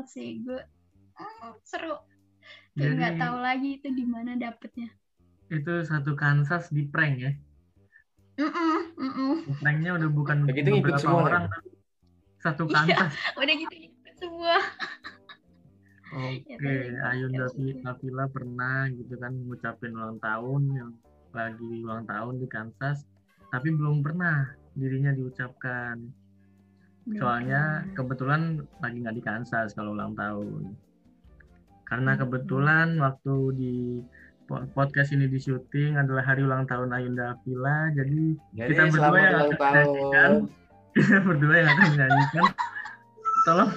banget 0.00 0.16
sih 0.16 0.40
gue 0.40 0.60
mm, 1.20 1.52
seru 1.60 2.00
kayak 2.72 2.92
nggak 2.96 3.14
tahu 3.20 3.36
lagi 3.36 3.68
itu 3.76 3.88
di 3.92 4.04
mana 4.08 4.32
dapetnya 4.40 4.88
Itu 5.52 5.84
satu 5.84 6.16
Kansas 6.16 6.70
di 6.72 6.86
prank 6.88 7.14
ya. 7.20 7.32
Mm-mm, 8.40 8.96
mm-mm. 8.96 9.32
Pranknya 9.60 9.98
udah 10.00 10.08
bukan 10.08 10.48
Begitu 10.48 10.80
beberapa 10.80 10.96
semua, 11.04 11.20
orang, 11.28 11.44
ya? 11.44 11.58
satu 12.40 12.64
Iya. 12.64 12.96
Kansas. 12.96 13.12
udah 13.36 13.54
gitu 13.60 13.74
gitu 13.76 14.10
semua 14.16 14.56
Oke, 16.10 16.54
Ayunda 17.06 17.44
ya 17.44 17.52
sudah. 17.52 17.82
Nafila 17.84 18.24
pernah 18.32 18.88
gitu 18.94 19.14
kan 19.20 19.32
ngucapin 19.36 19.92
ulang 19.94 20.18
tahun 20.18 20.62
yang 20.72 20.90
lagi 21.30 21.70
ulang 21.84 22.02
tahun 22.08 22.34
di 22.40 22.46
Kansas, 22.50 23.04
tapi 23.52 23.68
belum 23.70 24.00
pernah 24.02 24.48
dirinya 24.74 25.14
diucapkan. 25.14 25.98
Soalnya 27.12 27.62
kebetulan 27.92 28.40
lagi 28.78 28.96
nggak 28.98 29.16
di 29.16 29.22
Kansas 29.22 29.72
kalau 29.72 29.92
ulang 29.92 30.14
tahun. 30.14 30.76
Karena 31.82 32.12
Hmm. 32.12 32.20
kebetulan 32.20 32.88
waktu 32.96 33.34
di 33.52 33.74
po- 34.44 34.62
podcast 34.70 35.10
ini 35.10 35.26
di 35.26 35.36
syuting 35.36 35.96
adalah 35.96 36.22
hari 36.24 36.42
ulang 36.42 36.62
tahun 36.64 36.90
Ayunda 36.90 37.34
Nafila, 37.34 37.90
jadi 37.90 38.22
Jadi 38.52 38.68
Kita 38.68 38.82
berdua 38.86 39.18
yang 39.18 39.32
ulang 39.32 39.42
akan 39.42 39.50
tahun. 39.50 39.74
menyanyikan. 39.74 40.30
kita 40.90 41.18
berdua 41.26 41.54
yang 41.56 41.68
akan 41.68 41.86
menyanyikan. 41.88 42.44
Tolong, 43.40 43.70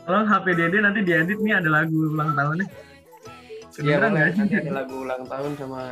tolong 0.00 0.26
HP 0.26 0.46
Dede 0.52 0.78
nanti 0.80 1.00
diedit 1.00 1.38
nih 1.38 1.54
ada 1.54 1.68
lagu 1.68 1.96
ulang 2.08 2.30
tahunnya. 2.32 2.66
Iya? 3.76 3.96
Nanti 4.02 4.54
ada 4.56 4.72
lagu 4.74 4.94
ulang 5.00 5.22
tahun 5.24 5.52
sama 5.54 5.82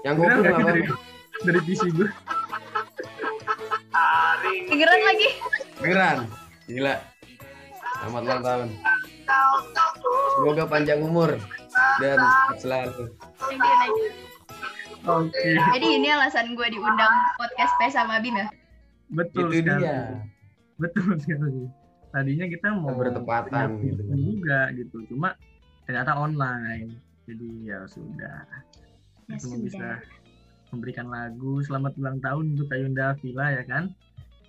yang 0.00 0.14
gue 0.16 0.26
apa? 0.26 0.62
dari, 0.64 0.82
dari 1.40 1.60
PC 1.60 1.82
gue? 1.90 2.08
Kegeran 4.50 5.00
lagi 5.06 5.28
Beneran. 5.80 6.18
Gila. 6.66 6.94
Selamat 8.00 8.22
ulang 8.24 8.42
tahun. 8.42 8.68
Semoga 10.36 10.64
panjang 10.66 11.00
umur 11.04 11.30
dan 12.02 12.18
selalu. 12.58 13.14
Oke, 15.00 15.56
jadi 15.56 15.86
ini 15.96 16.12
alasan 16.12 16.52
gue 16.52 16.68
diundang 16.68 17.14
podcast 17.40 17.72
P 17.80 17.88
sama 17.88 18.20
Bim 18.20 18.36
ya 18.36 18.52
betul 19.10 19.50
Itu 19.50 19.66
sekali. 19.66 19.82
dia. 19.82 19.98
Betul 20.78 21.18
sekali. 21.18 21.62
Tadinya 22.10 22.46
kita 22.50 22.68
mau 22.74 22.94
bertepatan 22.94 23.68
gitu 23.86 24.02
juga 24.10 24.70
gitu, 24.74 24.96
cuma 25.14 25.38
ternyata 25.86 26.14
online. 26.18 26.98
Jadi 27.26 27.70
ya 27.70 27.86
sudah. 27.86 28.42
ya 29.30 29.38
bisa 29.38 29.46
sudah 29.46 29.94
memberikan 30.74 31.06
lagu 31.06 31.62
selamat 31.62 31.94
ulang 31.98 32.18
tahun 32.18 32.44
untuk 32.58 32.70
Ayunda 32.74 33.14
Villa 33.22 33.46
ya 33.54 33.62
kan? 33.66 33.94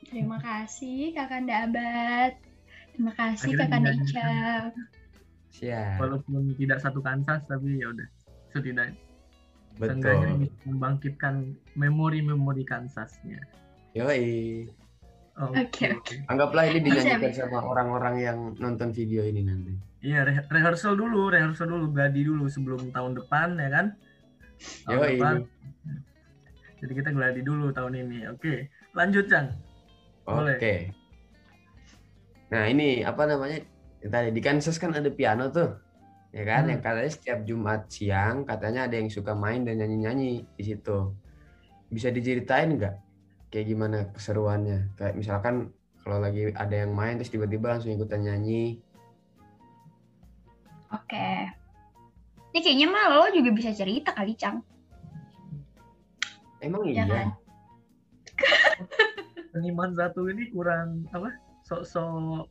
Terima 0.10 0.38
kasih 0.42 1.14
kakanda 1.14 1.70
Abad 1.70 2.34
terima 2.96 3.14
kasih 3.14 3.54
Akhirnya 3.54 3.66
kakanda 3.68 3.90
dinyanyikan. 3.94 4.72
Ica 4.72 4.90
Siap. 5.52 6.00
Walaupun 6.00 6.56
tidak 6.56 6.80
satu 6.80 7.04
Kansas 7.04 7.44
tapi 7.44 7.84
ya 7.84 7.92
udah 7.92 8.08
setidaknya 8.56 8.96
Betul. 9.80 9.98
Bisa 10.04 10.68
membangkitkan 10.68 11.34
memori-memori 11.80 12.68
Kansasnya. 12.68 13.40
Yoi. 13.96 14.68
Oke, 15.40 15.96
oke. 15.96 16.16
Anggaplah 16.28 16.68
ini 16.68 16.80
dinyanyikan 16.84 17.32
sama 17.32 17.64
orang-orang 17.64 18.16
yang 18.20 18.38
nonton 18.60 18.92
video 18.92 19.24
ini 19.24 19.42
nanti. 19.48 19.74
Iya, 20.04 20.28
re- 20.28 20.48
rehearsal 20.52 21.00
dulu, 21.00 21.32
rehearsal 21.32 21.72
dulu, 21.72 21.90
gladi 21.96 22.28
dulu 22.28 22.52
sebelum 22.52 22.92
tahun 22.92 23.16
depan 23.16 23.56
ya 23.58 23.70
kan? 23.72 23.86
Tahun 24.86 24.98
Yoi. 25.00 25.12
depan. 25.18 25.36
Jadi 26.82 26.94
kita 26.98 27.10
gladi 27.16 27.42
dulu 27.46 27.72
tahun 27.72 27.94
ini. 28.06 28.28
Oke, 28.28 28.70
lanjut 28.92 29.26
Cang. 29.32 29.50
Oke. 30.27 30.94
Nah 32.52 32.64
ini 32.67 33.02
apa 33.02 33.23
namanya? 33.26 33.64
Tadi 34.02 34.33
di 34.33 34.42
Kansas 34.42 34.82
kan 34.82 34.98
ada 34.98 35.09
piano 35.14 35.54
tuh, 35.54 35.77
ya 36.33 36.43
kan? 36.43 36.65
Hmm. 36.65 36.71
Yang 36.73 36.82
katanya 36.82 37.11
setiap 37.14 37.39
Jumat 37.45 37.82
siang 37.93 38.43
katanya 38.43 38.89
ada 38.89 38.95
yang 38.98 39.10
suka 39.14 39.37
main 39.37 39.61
dan 39.61 39.77
nyanyi-nyanyi 39.77 40.45
di 40.58 40.64
situ. 40.65 41.14
Bisa 41.92 42.10
diceritain 42.10 42.76
nggak? 42.81 42.95
Kayak 43.54 43.65
gimana 43.67 43.98
keseruannya? 44.10 44.95
Kayak 44.98 45.15
misalkan 45.20 45.70
kalau 46.02 46.17
lagi 46.17 46.49
ada 46.58 46.73
yang 46.73 46.98
main 46.98 47.21
terus 47.21 47.30
tiba-tiba 47.30 47.77
langsung 47.77 47.93
ikutan 47.93 48.26
nyanyi. 48.26 48.81
oke 50.92 51.27
ini 52.52 52.60
kayaknya 52.60 52.87
mah 52.92 53.05
lo 53.15 53.31
juga 53.31 53.49
bisa 53.55 53.71
cerita 53.71 54.11
kali 54.11 54.36
Cang 54.36 54.60
Emang 56.61 56.86
Ya 56.86 56.93
iya? 56.93 57.05
kan? 57.10 57.27
Seniman 59.52 59.92
satu 59.95 60.32
ini 60.32 60.48
kurang 60.56 61.06
apa? 61.12 61.36
Sok-sok 61.67 62.48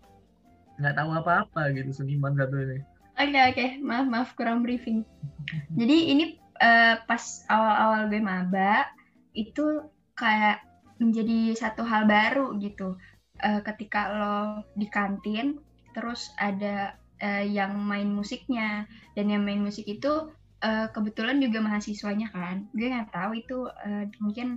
nggak 0.81 0.97
tahu 0.97 1.11
apa-apa 1.13 1.73
gitu 1.77 1.93
seniman 1.93 2.33
satu 2.37 2.57
ini. 2.57 2.79
Oke 3.21 3.41
oke, 3.53 3.67
maaf 3.85 4.07
maaf 4.09 4.31
kurang 4.33 4.65
briefing. 4.65 5.05
Jadi 5.81 5.97
ini 6.13 6.25
eh, 6.61 6.97
pas 7.05 7.45
awal-awal 7.53 8.09
gue 8.09 8.21
maba 8.21 8.89
itu 9.37 9.85
kayak 10.17 10.65
menjadi 11.01 11.57
satu 11.57 11.85
hal 11.85 12.09
baru 12.09 12.57
gitu. 12.61 12.97
Eh, 13.41 13.61
ketika 13.65 14.13
lo 14.13 14.37
di 14.77 14.89
kantin, 14.89 15.61
terus 15.93 16.33
ada 16.41 16.97
eh, 17.21 17.45
yang 17.45 17.77
main 17.77 18.09
musiknya 18.09 18.89
dan 19.17 19.29
yang 19.29 19.45
main 19.45 19.61
musik 19.61 19.85
itu 19.85 20.33
eh, 20.65 20.89
kebetulan 20.93 21.41
juga 21.45 21.61
mahasiswanya 21.61 22.33
kan. 22.33 22.69
Gue 22.73 22.89
nggak 22.89 23.13
tahu 23.13 23.37
itu 23.37 23.69
eh, 23.85 24.09
mungkin 24.21 24.57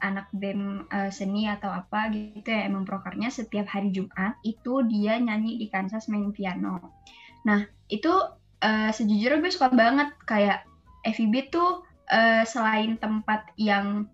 anak 0.00 0.28
bem 0.32 0.84
eh, 0.88 1.12
seni 1.12 1.46
atau 1.46 1.68
apa 1.68 2.12
gitu 2.12 2.48
ya 2.48 2.66
emang 2.66 2.84
prokernya 2.84 3.28
setiap 3.28 3.68
hari 3.68 3.92
Jumat 3.92 4.36
itu 4.42 4.84
dia 4.88 5.20
nyanyi 5.20 5.60
di 5.60 5.66
Kansas 5.68 6.08
main 6.08 6.32
piano. 6.32 6.96
Nah 7.44 7.64
itu 7.88 8.12
eh, 8.60 8.90
sejujurnya 8.92 9.40
gue 9.40 9.52
suka 9.52 9.72
banget 9.72 10.12
kayak 10.24 10.64
FIB 11.04 11.52
tuh 11.52 11.84
eh, 12.10 12.44
selain 12.44 12.96
tempat 13.00 13.52
yang 13.56 14.08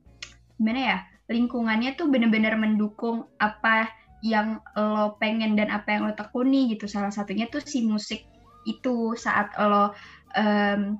gimana 0.56 0.80
ya 0.80 0.98
lingkungannya 1.26 1.98
tuh 1.98 2.06
bener-bener 2.06 2.54
mendukung 2.54 3.26
apa 3.42 3.90
yang 4.24 4.62
lo 4.78 5.18
pengen 5.20 5.58
dan 5.58 5.68
apa 5.68 5.98
yang 5.98 6.08
lo 6.08 6.14
tekuni 6.16 6.72
gitu 6.72 6.88
salah 6.88 7.12
satunya 7.12 7.50
tuh 7.50 7.60
si 7.60 7.84
musik 7.84 8.24
itu 8.66 9.14
saat 9.14 9.52
lo 9.58 9.92
em, 10.34 10.98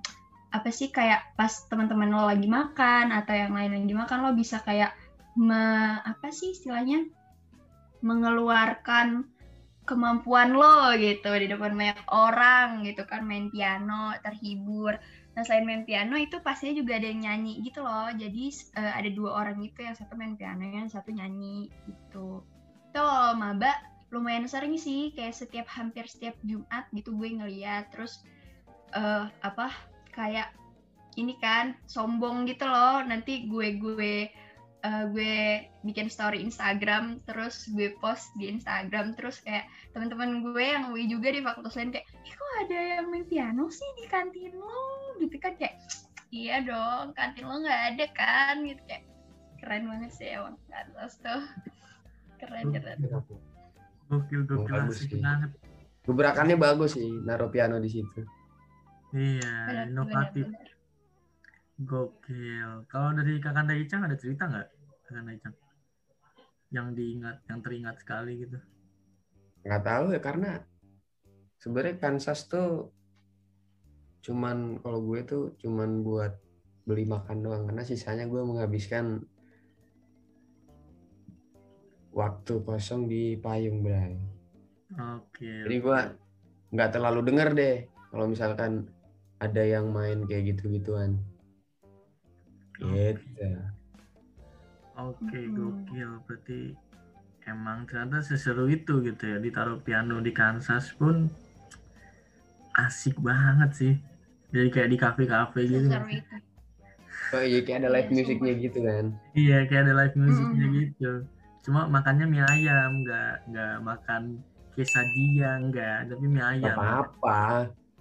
apa 0.57 0.73
sih 0.73 0.89
kayak 0.89 1.37
pas 1.37 1.53
teman-teman 1.69 2.09
lo 2.09 2.25
lagi 2.25 2.49
makan 2.49 3.13
atau 3.13 3.37
yang 3.37 3.53
lain 3.53 3.77
lagi 3.77 3.93
makan 3.93 4.19
lo 4.25 4.31
bisa 4.33 4.65
kayak 4.65 4.97
me, 5.37 6.01
apa 6.01 6.33
sih 6.33 6.57
istilahnya? 6.57 7.05
Mengeluarkan 8.01 9.29
kemampuan 9.87 10.57
lo 10.57 10.91
gitu 10.99 11.31
di 11.39 11.47
depan 11.47 11.77
banyak 11.77 12.09
orang 12.11 12.83
gitu 12.83 13.07
kan 13.07 13.23
main 13.23 13.53
piano 13.53 14.17
terhibur. 14.25 14.99
Nah 15.37 15.43
selain 15.45 15.69
main 15.69 15.85
piano 15.85 16.17
itu 16.19 16.41
pastinya 16.43 16.81
juga 16.81 16.99
ada 16.99 17.07
yang 17.07 17.23
nyanyi 17.29 17.63
gitu 17.63 17.85
loh. 17.85 18.11
Jadi 18.11 18.45
eh, 18.81 18.93
ada 18.97 19.11
dua 19.13 19.31
orang 19.45 19.63
itu 19.63 19.85
yang 19.85 19.95
satu 19.95 20.19
main 20.19 20.35
piano 20.35 20.65
yang 20.65 20.91
satu 20.91 21.13
nyanyi 21.15 21.71
gitu. 21.87 22.43
Itu 22.91 23.07
maba 23.39 23.77
lumayan 24.11 24.49
sering 24.49 24.81
sih 24.81 25.13
kayak 25.13 25.37
setiap 25.37 25.69
hampir 25.71 26.09
setiap 26.09 26.35
Jumat 26.43 26.89
gitu 26.91 27.15
gue 27.15 27.39
ngeliat. 27.39 27.93
Terus 27.95 28.25
eh 28.97 29.29
apa 29.45 29.71
kayak 30.17 30.51
ini 31.21 31.37
kan 31.41 31.77
sombong 31.89 32.49
gitu 32.49 32.65
loh 32.65 33.05
nanti 33.05 33.47
gue 33.49 33.77
gue 33.77 34.15
eh, 34.85 35.05
gue 35.13 35.37
bikin 35.85 36.09
story 36.09 36.41
Instagram 36.41 37.21
terus 37.29 37.69
gue 37.73 37.95
post 38.01 38.33
di 38.41 38.49
Instagram 38.51 39.15
terus 39.15 39.41
kayak 39.45 39.69
teman-teman 39.93 40.41
gue 40.41 40.65
yang 40.65 40.91
UI 40.93 41.07
juga 41.07 41.33
di 41.33 41.41
fakultas 41.45 41.77
lain 41.77 41.93
kayak 41.93 42.09
Ih, 42.25 42.35
kok 42.35 42.53
ada 42.67 42.79
yang 42.99 43.07
main 43.13 43.25
piano 43.29 43.69
sih 43.69 43.89
di 44.01 44.05
kantin 44.09 44.57
lo 44.57 45.17
gitu 45.21 45.37
kan 45.41 45.55
kayak 45.61 45.77
iya 46.33 46.65
dong 46.65 47.15
kantin 47.15 47.45
lo 47.45 47.61
nggak 47.61 47.83
ada 47.95 48.07
kan 48.17 48.65
gitu 48.65 48.83
kayak 48.89 49.05
keren 49.61 49.89
banget 49.89 50.11
sih 50.13 50.29
emang 50.37 50.57
Kansas 50.69 51.17
tuh 51.21 51.43
keren 52.41 52.73
keren 52.75 52.99
Gokil 54.07 54.47
gokil 54.47 54.71
Bagus 54.71 55.03
asik 55.03 55.19
sih. 55.19 55.23
banget. 55.23 55.51
Gebrakannya 56.07 56.55
bagus 56.55 56.95
sih, 56.95 57.11
naruh 57.27 57.51
piano 57.51 57.83
di 57.83 57.91
situ. 57.91 58.23
Iya, 59.17 59.57
Benar, 59.67 59.87
inovatif. 59.89 60.47
benar, 60.47 60.61
benar. 60.61 60.75
Gokil. 61.77 62.71
Kalau 62.89 63.11
dari 63.17 63.41
Kakanda 63.41 63.73
Icang 63.73 64.05
ada 64.05 64.17
cerita 64.17 64.45
nggak? 64.45 64.69
Kakanda 65.09 65.33
Icang? 65.33 65.55
Yang 66.69 66.89
diingat, 66.99 67.37
yang 67.49 67.59
teringat 67.65 67.97
sekali 68.03 68.33
gitu. 68.45 68.59
nggak 69.67 69.83
tahu 69.83 70.15
ya 70.15 70.21
karena 70.23 70.63
sebenarnya 71.59 71.99
Kansas 71.99 72.47
tuh 72.47 72.95
cuman 74.23 74.79
kalau 74.79 75.03
gue 75.03 75.21
tuh 75.27 75.45
cuman 75.59 76.07
buat 76.07 76.39
beli 76.87 77.03
makan 77.03 77.43
doang 77.43 77.67
karena 77.67 77.83
sisanya 77.83 78.31
gue 78.31 78.47
menghabiskan 78.47 79.27
waktu 82.15 82.55
kosong 82.63 83.11
di 83.11 83.35
payung 83.43 83.83
Bray. 83.83 84.15
Oke. 85.19 85.67
Jadi 85.67 85.77
gue 85.83 85.99
nggak 86.71 86.91
terlalu 86.95 87.21
denger 87.27 87.49
deh 87.59 87.77
kalau 88.15 88.27
misalkan 88.31 88.87
ada 89.37 89.63
yang 89.63 89.93
main 89.93 90.25
kayak 90.29 90.57
gitu-gituan. 90.57 91.21
Gitu. 92.77 93.49
Oke, 94.97 95.39
Hmm. 95.45 95.55
gokil. 95.57 96.11
Berarti 96.25 96.61
emang 97.47 97.85
ternyata 97.87 98.25
seseru 98.25 98.67
itu 98.67 99.01
gitu 99.07 99.23
ya 99.23 99.39
ditaruh 99.39 99.79
piano 99.85 100.19
di 100.25 100.33
Kansas 100.35 100.91
pun 100.99 101.31
asik 102.77 103.17
banget 103.25 103.71
sih 103.73 103.93
jadi 104.53 104.69
kayak 104.69 104.91
di 104.93 104.99
kafe-kafe 105.01 105.61
gitu 105.65 105.89
Seseru 105.89 106.09
itu. 106.13 106.35
Oh 107.35 107.43
iya 107.43 107.59
kayak 107.65 107.79
ada 107.83 107.89
live 107.95 108.09
Iya, 108.13 108.17
musiknya 108.17 108.53
gitu 108.65 108.79
kan. 108.85 109.05
iya 109.35 109.57
kayak 109.69 109.83
ada 109.85 109.95
live 110.01 110.17
musiknya 110.21 110.65
Mm-mm. 110.67 110.77
gitu 110.81 111.11
cuma 111.67 111.81
makannya 111.91 112.27
mie 112.31 112.45
ayam 112.47 112.91
nggak 113.03 113.31
nggak 113.51 113.75
makan 113.83 114.23
quesadilla 114.77 115.51
nggak 115.67 115.97
tapi 116.13 116.25
mie 116.31 116.43
Gak 116.43 116.51
ayam 116.55 116.77
apa-apa. 116.79 117.41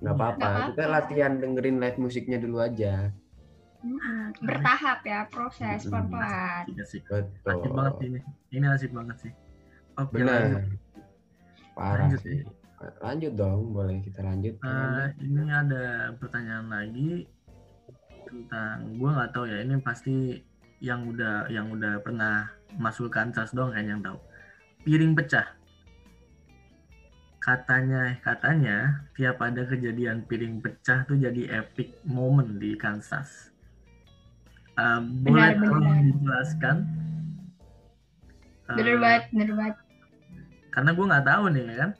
Gak 0.04 0.16
apa-apa. 0.16 0.40
Nggak 0.40 0.56
Kita 0.72 0.84
apa-apa. 0.84 0.96
latihan 1.00 1.32
dengerin 1.40 1.78
live 1.80 2.00
musiknya 2.00 2.38
dulu 2.38 2.58
aja. 2.60 3.14
Mm-mm. 3.86 4.34
Bertahap 4.42 5.06
ya 5.06 5.30
proses 5.30 5.86
pelan-pelan. 5.86 6.66
Asik 6.74 7.06
banget 7.06 7.38
Betul. 7.46 8.02
ini 8.02 8.20
ini 8.50 8.66
asik 8.66 8.90
banget 8.90 9.30
sih 9.30 9.34
oke 9.96 10.12
Benar. 10.12 10.42
lanjut. 10.42 10.64
Parah 11.76 12.08
Lanjut, 12.08 12.22
sih. 12.24 12.40
Lanjut 13.02 13.34
dong, 13.36 13.62
boleh 13.72 14.00
kita 14.02 14.22
lanjut. 14.22 14.56
Eh, 14.58 15.06
ini 15.22 15.48
ada 15.50 16.12
pertanyaan 16.16 16.68
lagi 16.68 17.28
tentang 18.26 18.96
gue 18.98 19.10
nggak 19.12 19.32
tahu 19.32 19.46
ya 19.46 19.62
ini 19.62 19.76
pasti 19.80 20.42
yang 20.82 21.06
udah 21.06 21.46
yang 21.48 21.70
udah 21.70 22.02
pernah 22.02 22.50
masuk 22.76 23.14
Kansas 23.14 23.54
dong 23.54 23.70
kayaknya 23.72 23.96
yang 23.96 24.04
tahu 24.04 24.18
piring 24.82 25.14
pecah 25.14 25.46
katanya 27.46 28.02
katanya 28.26 28.78
tiap 29.16 29.38
ada 29.48 29.62
kejadian 29.72 30.18
piring 30.28 30.56
pecah 30.64 31.00
tuh 31.08 31.18
jadi 31.26 31.42
epic 31.62 31.90
moment 32.16 32.52
di 32.62 32.72
Kansas 32.84 33.30
Eh, 34.76 35.00
boleh 35.24 35.56
tolong 35.64 35.88
benar. 35.88 36.04
dijelaskan 36.04 36.78
Eh, 38.66 38.76
Bener 38.76 38.96
banget, 38.98 39.24
bener 39.32 39.50
banget. 39.54 39.76
karena 40.74 40.90
gue 40.92 41.06
nggak 41.08 41.28
tahu 41.32 41.44
nih 41.54 41.64
ya 41.70 41.76
kan 41.86 41.92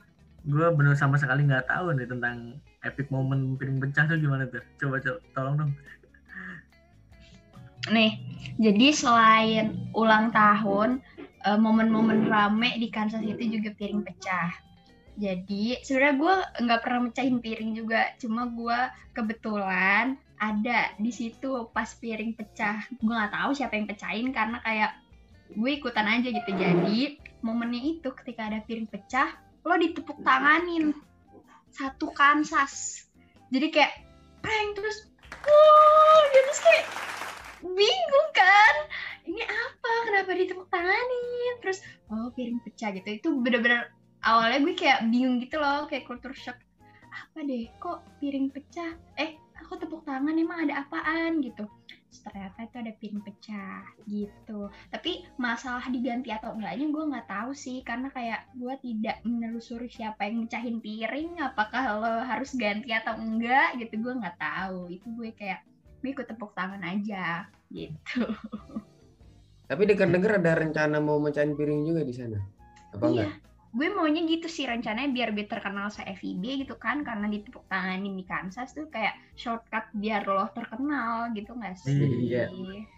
gue 0.44 0.66
bener 0.76 0.94
sama 0.98 1.16
sekali 1.16 1.40
nggak 1.48 1.66
tahu 1.72 1.86
nih 1.96 2.06
tentang 2.12 2.36
epic 2.84 3.06
moment 3.08 3.56
piring 3.56 3.78
pecah 3.80 4.04
tuh 4.04 4.18
gimana 4.20 4.44
tuh 4.52 4.60
coba 4.76 4.96
coba 5.00 5.18
tolong 5.32 5.54
dong 5.56 5.72
Nih, 7.86 8.18
jadi 8.58 8.90
selain 8.90 9.66
ulang 9.94 10.34
tahun, 10.34 10.98
eh, 11.46 11.54
momen-momen 11.54 12.26
rame 12.26 12.74
di 12.82 12.90
Kansas 12.90 13.22
itu 13.22 13.38
juga 13.46 13.70
piring 13.78 14.02
pecah. 14.02 14.50
Jadi 15.16 15.80
sebenarnya 15.80 16.16
gue 16.20 16.34
nggak 16.68 16.80
pernah 16.84 17.00
mecahin 17.08 17.40
piring 17.40 17.72
juga, 17.72 18.12
cuma 18.20 18.44
gue 18.52 18.78
kebetulan 19.16 20.20
ada 20.36 20.92
di 21.00 21.08
situ 21.08 21.72
pas 21.72 21.88
piring 21.96 22.36
pecah. 22.36 22.84
Gue 23.00 23.16
nggak 23.16 23.32
tahu 23.32 23.50
siapa 23.56 23.80
yang 23.80 23.88
pecahin 23.88 24.28
karena 24.36 24.60
kayak 24.60 24.92
gue 25.56 25.70
ikutan 25.72 26.04
aja 26.04 26.28
gitu. 26.28 26.50
Jadi 26.52 27.16
momennya 27.40 27.80
itu 27.96 28.12
ketika 28.12 28.52
ada 28.52 28.60
piring 28.60 28.92
pecah, 28.92 29.32
lo 29.64 29.80
ditepuk 29.80 30.20
tanganin. 30.20 30.92
Satu 31.72 32.12
Kansas. 32.12 33.08
Jadi 33.48 33.72
kayak 33.72 34.04
prank 34.44 34.76
terus, 34.76 35.08
wow, 35.32 36.18
gitu. 36.28 36.44
Terus 36.44 36.60
kayak 36.60 36.84
bingung 37.64 38.28
kan. 38.36 38.74
Ini 39.24 39.42
apa? 39.48 39.92
Kenapa 40.12 40.30
ditepuk 40.36 40.68
tanganin? 40.68 41.52
Terus 41.64 41.80
oh 42.12 42.28
piring 42.36 42.60
pecah 42.60 42.92
gitu. 42.92 43.08
Itu 43.16 43.28
bener-bener 43.40 43.95
awalnya 44.24 44.58
gue 44.64 44.74
kayak 44.78 45.08
bingung 45.10 45.42
gitu 45.42 45.60
loh 45.60 45.84
kayak 45.90 46.06
culture 46.08 46.36
shock. 46.36 46.56
Apa 47.10 47.44
deh 47.44 47.68
kok 47.80 48.04
piring 48.20 48.52
pecah? 48.52 48.92
Eh 49.16 49.36
aku 49.60 49.80
tepuk 49.80 50.04
tangan 50.04 50.36
emang 50.36 50.68
ada 50.68 50.84
apaan? 50.84 51.40
Gitu. 51.40 51.64
Terus 51.88 52.20
ternyata 52.22 52.58
itu 52.64 52.76
ada 52.80 52.92
piring 52.96 53.22
pecah 53.24 53.82
gitu. 54.08 54.60
Tapi 54.92 55.24
masalah 55.40 55.84
diganti 55.88 56.32
atau 56.32 56.56
enggaknya 56.56 56.86
gue 56.92 57.04
nggak 57.12 57.28
tahu 57.28 57.50
sih 57.52 57.80
karena 57.84 58.08
kayak 58.12 58.48
gue 58.56 58.74
tidak 58.84 59.16
menelusuri 59.24 59.88
siapa 59.88 60.28
yang 60.28 60.44
mecahin 60.44 60.78
piring 60.80 61.40
apakah 61.40 61.82
lo 62.00 62.14
harus 62.24 62.52
ganti 62.56 62.92
atau 62.92 63.16
enggak 63.16 63.76
gitu. 63.80 64.00
Gue 64.00 64.14
nggak 64.16 64.38
tahu. 64.40 64.92
Itu 64.92 65.08
gue 65.16 65.32
kayak 65.32 65.60
gue 66.04 66.10
ikut 66.12 66.28
tepuk 66.28 66.52
tangan 66.52 66.84
aja 66.84 67.48
gitu. 67.72 68.28
Tapi 69.66 69.82
denger-denger 69.82 70.38
ada 70.38 70.52
rencana 70.62 70.96
mau 71.02 71.18
mecahin 71.18 71.58
piring 71.58 71.82
juga 71.82 72.06
di 72.06 72.14
sana. 72.14 72.38
Apa 72.94 73.04
iya. 73.10 73.26
enggak? 73.26 73.32
Gue 73.74 73.88
maunya 73.92 74.22
gitu 74.24 74.46
sih 74.46 74.64
rencananya 74.64 75.10
biar 75.10 75.34
gue 75.34 75.46
terkenal 75.48 75.90
se 75.90 76.04
FIB 76.04 76.64
gitu 76.64 76.78
kan 76.78 77.02
karena 77.02 77.26
ditepuk 77.26 77.66
tanganin 77.66 78.14
di 78.14 78.24
Kansas 78.24 78.72
tuh 78.72 78.86
kayak 78.88 79.14
shortcut 79.34 79.86
biar 79.96 80.24
lo 80.26 80.48
terkenal 80.54 81.30
gitu 81.34 81.54
nggak 81.54 81.74
sih 81.80 81.94
Iya. 82.26 82.50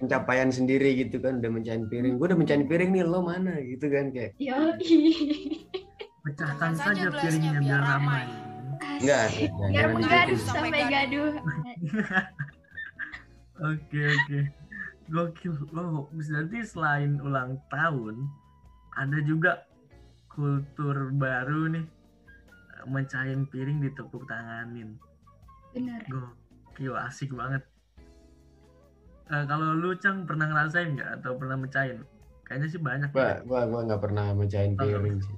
Pencapaian 0.03 0.49
sendiri 0.53 0.94
gitu 1.05 1.19
kan 1.20 1.43
udah 1.43 1.50
mecahin 1.53 1.85
piring. 1.91 2.17
Gue 2.17 2.32
udah 2.32 2.38
mecahin 2.38 2.65
piring 2.65 2.91
nih, 2.97 3.05
lo 3.05 3.20
mana 3.20 3.61
gitu 3.61 3.87
kan 3.93 4.09
kayak. 4.09 4.32
Yo, 4.41 4.56
pecahkan 6.25 6.73
saja 6.76 7.09
piringnya 7.12 7.61
biar 7.61 7.62
biar 7.65 7.82
ramai. 7.85 8.25
Enggak, 9.03 9.25
biar 9.69 9.87
menggaduh. 9.93 10.38
Sampai 10.38 10.82
gaduh 10.88 11.35
oke 13.59 14.00
oke 14.15 14.41
gokil 15.09 15.55
wow 15.73 16.06
berarti 16.12 16.59
selain 16.62 17.19
ulang 17.19 17.59
tahun 17.73 18.29
ada 18.99 19.19
juga 19.25 19.67
kultur 20.28 20.96
baru 21.12 21.72
nih 21.72 21.84
mecahin 22.86 23.44
piring 23.44 23.80
ditepuk 23.80 24.25
tanganin 24.25 24.96
bener 25.72 26.00
gokil 26.06 26.94
asik 26.96 27.32
banget 27.32 27.62
Eh, 29.28 29.44
kalau 29.44 29.76
lu 29.76 29.92
Cang 30.00 30.25
pernah 30.25 30.48
ngerasain 30.48 30.96
nggak 30.96 31.20
atau 31.20 31.36
pernah 31.36 31.52
mecahin 31.52 32.00
kayaknya 32.48 32.64
sih 32.66 32.80
banyak 32.80 33.12
Gua, 33.12 33.28
ya. 33.28 33.36
gua, 33.44 33.60
gua 33.69 33.80
nggak 33.84 34.00
pernah 34.00 34.32
mecahin 34.32 34.72
Oh. 34.72 34.80
piring 34.80 35.20
sih. 35.20 35.36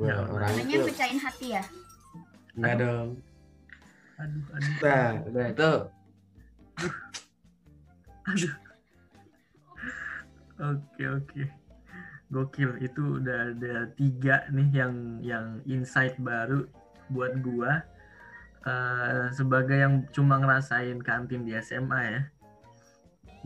Gua 0.00 0.06
Ya, 0.08 0.14
orang 0.24 0.52
itu 0.64 0.80
pecahin 0.80 1.20
hati 1.20 1.46
ya 1.52 1.62
enggak 2.56 2.74
dong. 2.80 3.08
aduh 4.16 4.44
aduh 4.50 4.72
Nah, 4.80 5.12
udah 5.28 5.44
itu 5.44 5.70
Aduh. 8.24 8.54
Oke 10.58 11.04
oke. 11.06 11.42
Gokil 12.28 12.76
itu 12.84 13.20
udah 13.20 13.56
ada 13.56 13.88
tiga 13.96 14.44
nih 14.52 14.68
yang 14.72 14.94
yang 15.24 15.46
insight 15.64 16.20
baru 16.20 16.68
buat 17.08 17.40
gua 17.40 17.88
Eh, 18.68 19.26
sebagai 19.32 19.78
yang 19.78 19.94
cuma 20.12 20.36
ngerasain 20.36 20.98
kantin 21.00 21.46
di 21.46 21.54
SMA 21.56 22.00
ya. 22.04 22.22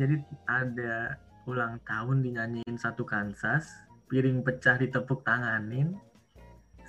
Jadi 0.00 0.24
ada 0.48 1.20
ulang 1.46 1.78
tahun 1.84 2.24
dinyanyiin 2.24 2.80
satu 2.80 3.04
Kansas, 3.04 3.68
piring 4.10 4.40
pecah 4.40 4.80
ditepuk 4.80 5.20
tanganin, 5.22 5.94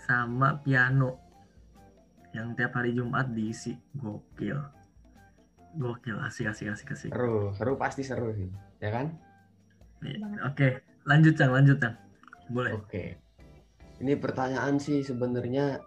sama 0.08 0.58
piano 0.64 1.20
yang 2.32 2.56
tiap 2.56 2.80
hari 2.80 2.96
Jumat 2.96 3.30
diisi. 3.30 3.76
Gokil. 3.92 4.58
Gokil, 5.78 6.18
asik 6.24 6.50
asik 6.50 6.74
asik 6.74 6.96
asik. 6.96 7.12
seru, 7.12 7.52
seru 7.54 7.74
pasti 7.76 8.02
seru 8.08 8.32
sih. 8.34 8.50
Ya 8.80 8.90
kan? 8.90 9.14
Iya, 10.00 10.48
Oke, 10.48 10.80
lanjut 11.08 11.34
Cang, 11.36 11.52
lanjut 11.52 11.78
Cang. 11.80 11.96
Boleh. 12.52 12.72
Oke. 12.76 13.20
Ini 14.04 14.20
pertanyaan 14.20 14.82
sih 14.82 15.04
sebenarnya 15.06 15.80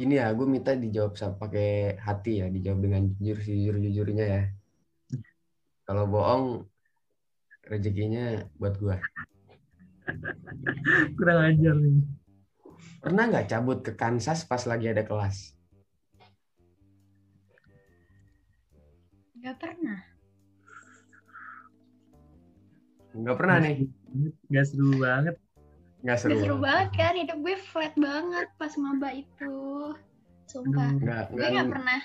ini 0.00 0.16
ya, 0.18 0.32
gue 0.32 0.46
minta 0.48 0.72
dijawab 0.72 1.16
sama 1.16 1.36
pakai 1.36 1.96
hati 2.00 2.42
ya, 2.42 2.46
dijawab 2.48 2.80
dengan 2.80 3.02
jujur 3.16 3.38
jujur 3.38 3.76
jujurnya 3.80 4.24
ya. 4.24 4.42
Kalau 5.84 6.08
bohong 6.08 6.68
rezekinya 7.68 8.48
buat 8.56 8.74
gua. 8.80 8.96
Kurang 11.18 11.40
ajar 11.46 11.74
nih. 11.78 12.02
Pernah 13.02 13.24
nggak 13.30 13.48
cabut 13.50 13.78
ke 13.82 13.92
Kansas 13.98 14.46
pas 14.46 14.62
lagi 14.66 14.90
ada 14.90 15.02
kelas? 15.06 15.54
nggak 19.42 19.58
pernah 19.58 19.98
Nggak 23.12 23.36
pernah 23.36 23.56
nih. 23.60 23.76
Gak 24.52 24.66
seru 24.68 24.90
banget. 25.00 25.34
Nggak 26.02 26.18
seru. 26.18 26.30
Nggak 26.34 26.42
seru 26.42 26.56
banget 26.58 26.88
kan 26.98 27.14
hidup 27.14 27.38
gue 27.40 27.56
flat 27.70 27.94
banget 27.94 28.46
pas 28.58 28.72
maba 28.76 29.08
itu 29.14 29.56
sumpah. 30.50 30.90
Nggak, 30.98 31.22
gue 31.30 31.46
nggak. 31.46 31.68
pernah 31.70 32.00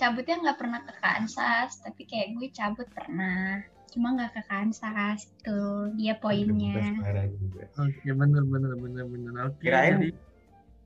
cabutnya 0.00 0.36
nggak 0.40 0.58
pernah 0.58 0.80
ke 0.86 0.94
Kansas 0.96 1.70
tapi 1.84 2.02
kayak 2.08 2.40
gue 2.40 2.48
cabut 2.56 2.88
pernah 2.88 3.60
cuma 3.90 4.14
nggak 4.16 4.32
ke 4.38 4.42
Kansas 4.46 5.28
itu 5.28 5.60
dia 5.98 6.14
poinnya. 6.16 6.94
Oke, 7.76 8.08
bener 8.08 8.42
bener 8.46 8.72
bener 8.78 9.04
bener. 9.04 9.32
Oke. 9.50 9.66
Kirain 9.66 9.98
jadi 9.98 10.10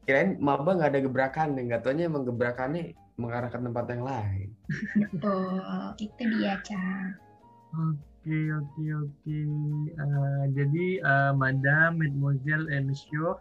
kirain 0.05 0.31
maba 0.41 0.77
nggak 0.77 0.91
ada 0.93 1.01
gebrakan 1.01 1.57
nih, 1.57 1.63
nggak 1.73 1.81
taunya 1.85 2.05
emang 2.09 2.29
gebrakannya 2.29 2.93
mengarah 3.17 3.49
ke 3.49 3.57
tempat 3.61 3.87
yang 3.89 4.05
lain. 4.05 4.49
betul 4.97 5.63
itu 6.03 6.23
dia 6.35 6.59
Cang 6.67 7.15
Oke 7.75 8.14
oke 8.27 8.85
oke. 8.97 9.39
Eh, 9.91 10.43
jadi 10.51 10.87
eh, 10.99 11.33
Madam, 11.33 11.99
Mademoiselle, 11.99 12.67
and 12.69 12.89
Monsieur 12.89 13.37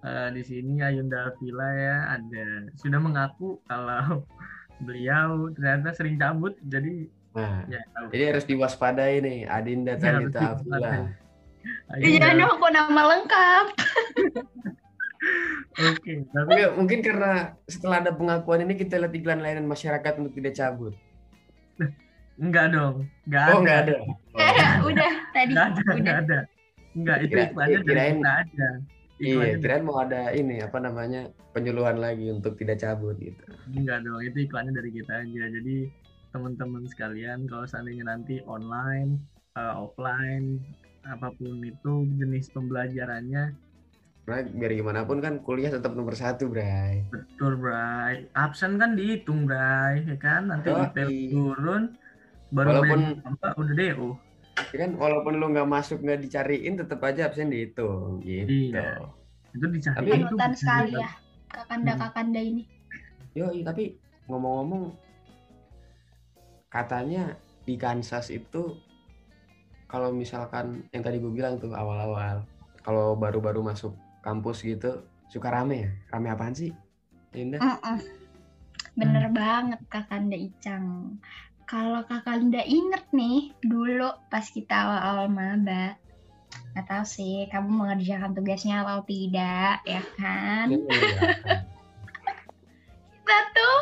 eh, 0.00 0.28
di 0.30 0.42
sini 0.42 0.78
Ayunda 0.78 1.34
Villa 1.36 1.68
ya 1.70 1.96
ada 2.12 2.46
sudah 2.74 2.98
mengaku 2.98 3.58
kalau 3.64 4.22
beliau 4.86 5.50
ternyata 5.50 5.90
sering 5.92 6.16
cabut 6.16 6.54
jadi 6.62 7.10
Nah, 7.34 7.66
ya 7.66 7.82
tahu. 7.90 8.14
jadi 8.14 8.24
harus 8.30 8.46
diwaspadai 8.46 9.18
nih 9.18 9.38
Adinda 9.44 9.98
Ya, 9.98 10.22
Afila. 10.22 10.30
diwaspadai. 10.30 11.02
Ayo, 11.90 12.02
Iya 12.06 12.30
dong, 12.30 12.46
aku 12.54 12.68
nama 12.70 13.02
lengkap. 13.10 13.66
Oke, 15.74 16.12
tapi 16.30 16.46
Tapi 16.46 16.62
mungkin 16.78 17.02
karena 17.02 17.58
setelah 17.66 18.06
ada 18.06 18.14
pengakuan 18.14 18.62
ini 18.62 18.78
kita 18.78 19.02
lihat 19.02 19.10
iklan 19.10 19.42
layanan 19.42 19.66
masyarakat 19.66 20.12
untuk 20.22 20.30
tidak 20.30 20.54
cabut. 20.54 20.94
enggak 22.36 22.66
dong. 22.70 22.94
Enggak 23.24 23.44
Oh 23.44 23.50
ada. 23.50 23.60
nggak 23.60 23.78
ada. 23.80 23.96
Eh, 24.34 24.54
udah 24.82 25.12
tadi. 25.30 25.52
Enggak 25.52 25.66
ada, 25.66 25.80
Udah. 25.80 25.94
enggak 25.94 26.16
ada. 26.18 26.38
Enggak, 26.94 27.16
itu 27.18 27.32
Kira- 27.32 27.46
iklannya 27.48 27.74
dari 27.74 27.86
kirain- 27.86 28.16
kita 28.16 28.32
aja. 28.36 28.68
Iya, 29.14 29.56
kirain 29.56 29.84
mau 29.84 29.96
ada 29.96 30.22
ini 30.30 30.56
apa 30.58 30.78
namanya 30.78 31.20
penyuluhan 31.50 31.96
lagi 31.96 32.26
untuk 32.28 32.54
tidak 32.54 32.78
cabut 32.78 33.14
gitu. 33.16 33.42
Enggak 33.68 34.02
dong, 34.02 34.20
itu 34.20 34.38
iklannya 34.42 34.72
dari 34.72 34.90
kita 34.92 35.12
aja. 35.20 35.44
Jadi 35.48 35.76
teman-teman 36.28 36.82
sekalian 36.84 37.46
kalau 37.46 37.62
seandainya 37.64 38.04
nanti 38.04 38.42
online, 38.44 39.22
eh, 39.54 39.74
offline, 39.76 40.58
apa 41.04 41.30
pun 41.30 41.60
itu 41.60 41.92
jenis 42.12 42.50
pembelajarannya, 42.50 43.54
Karena 44.24 44.40
biar 44.48 44.72
gimana 44.72 45.04
pun 45.04 45.20
kan 45.20 45.36
kuliah 45.38 45.68
tetap 45.68 45.92
nomor 45.92 46.16
satu, 46.16 46.48
Bray. 46.48 47.04
betul 47.06 47.54
Bray. 47.54 48.24
Absen 48.32 48.80
kan 48.80 48.96
dihitung 48.96 49.44
Bray, 49.44 50.00
ya 50.02 50.16
kan? 50.16 50.48
Nanti. 50.48 50.72
IPL 50.72 51.10
turun, 51.28 51.92
baru 52.54 52.68
Walaupun- 52.70 53.18
apa, 53.20 53.46
udah 53.58 53.74
DO. 53.74 54.08
Ya 54.70 54.76
kan 54.80 54.90
walaupun 54.94 55.34
lu 55.34 55.50
nggak 55.50 55.66
masuk 55.66 55.98
nggak 55.98 56.22
dicariin 56.22 56.78
tetap 56.78 57.02
aja 57.02 57.26
absen 57.26 57.50
dihitung 57.50 58.22
gitu. 58.22 58.70
Iya. 58.70 59.02
Itu 59.50 59.66
dicari 59.66 59.98
Tapi- 59.98 60.22
Panutan 60.24 60.52
sekali 60.54 60.92
ya. 60.94 61.10
Kakanda-kakanda 61.50 62.38
ini. 62.38 62.62
Yo, 63.34 63.50
tapi 63.62 63.98
ngomong-ngomong 64.26 64.94
katanya 66.68 67.34
di 67.62 67.74
Kansas 67.74 68.30
itu 68.30 68.78
kalau 69.86 70.10
misalkan 70.10 70.86
yang 70.90 71.02
tadi 71.02 71.18
gue 71.18 71.30
bilang 71.30 71.58
tuh 71.58 71.70
awal-awal 71.70 72.42
kalau 72.82 73.14
baru-baru 73.14 73.62
masuk 73.62 73.94
kampus 74.20 74.62
gitu 74.62 75.02
suka 75.26 75.50
rame 75.50 75.76
ya? 75.80 75.90
Rame 76.10 76.28
apaan 76.30 76.54
sih? 76.54 76.70
Indah? 77.32 77.58
Mm-mm. 77.58 77.98
Bener 78.94 79.26
banget 79.30 79.80
Kakanda 79.88 80.34
Icang. 80.34 81.18
Kalau 81.74 82.06
Kakanda 82.06 82.62
inget 82.62 83.02
nih 83.10 83.50
dulu 83.66 84.06
pas 84.30 84.46
kita 84.46 84.70
awal-awal 84.70 85.26
maba, 85.26 85.98
nggak 86.70 86.86
tahu 86.86 87.02
sih 87.02 87.50
kamu 87.50 87.66
mengerjakan 87.66 88.30
tugasnya 88.30 88.86
atau 88.86 89.02
tidak, 89.02 89.82
ya 89.82 90.02
kan? 90.14 90.70
Iya. 90.70 90.86
Kita 93.10 93.38
tuh 93.58 93.78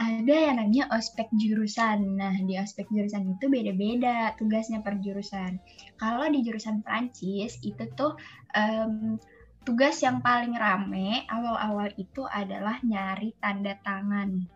ada 0.00 0.32
yang 0.32 0.56
namanya 0.56 0.88
ospek 0.96 1.28
jurusan. 1.36 2.16
Nah 2.16 2.32
di 2.48 2.56
ospek 2.56 2.88
jurusan 2.88 3.36
itu 3.36 3.44
beda-beda 3.52 4.32
tugasnya 4.40 4.80
per 4.80 4.96
jurusan. 5.04 5.60
Kalau 6.00 6.24
di 6.32 6.40
jurusan 6.40 6.80
Prancis 6.80 7.60
itu 7.60 7.84
tuh 7.92 8.16
em, 8.56 9.20
tugas 9.68 10.00
yang 10.00 10.24
paling 10.24 10.56
rame 10.56 11.28
awal-awal 11.28 11.92
itu 12.00 12.24
adalah 12.24 12.80
nyari 12.80 13.36
tanda 13.36 13.76
tangan. 13.84 14.48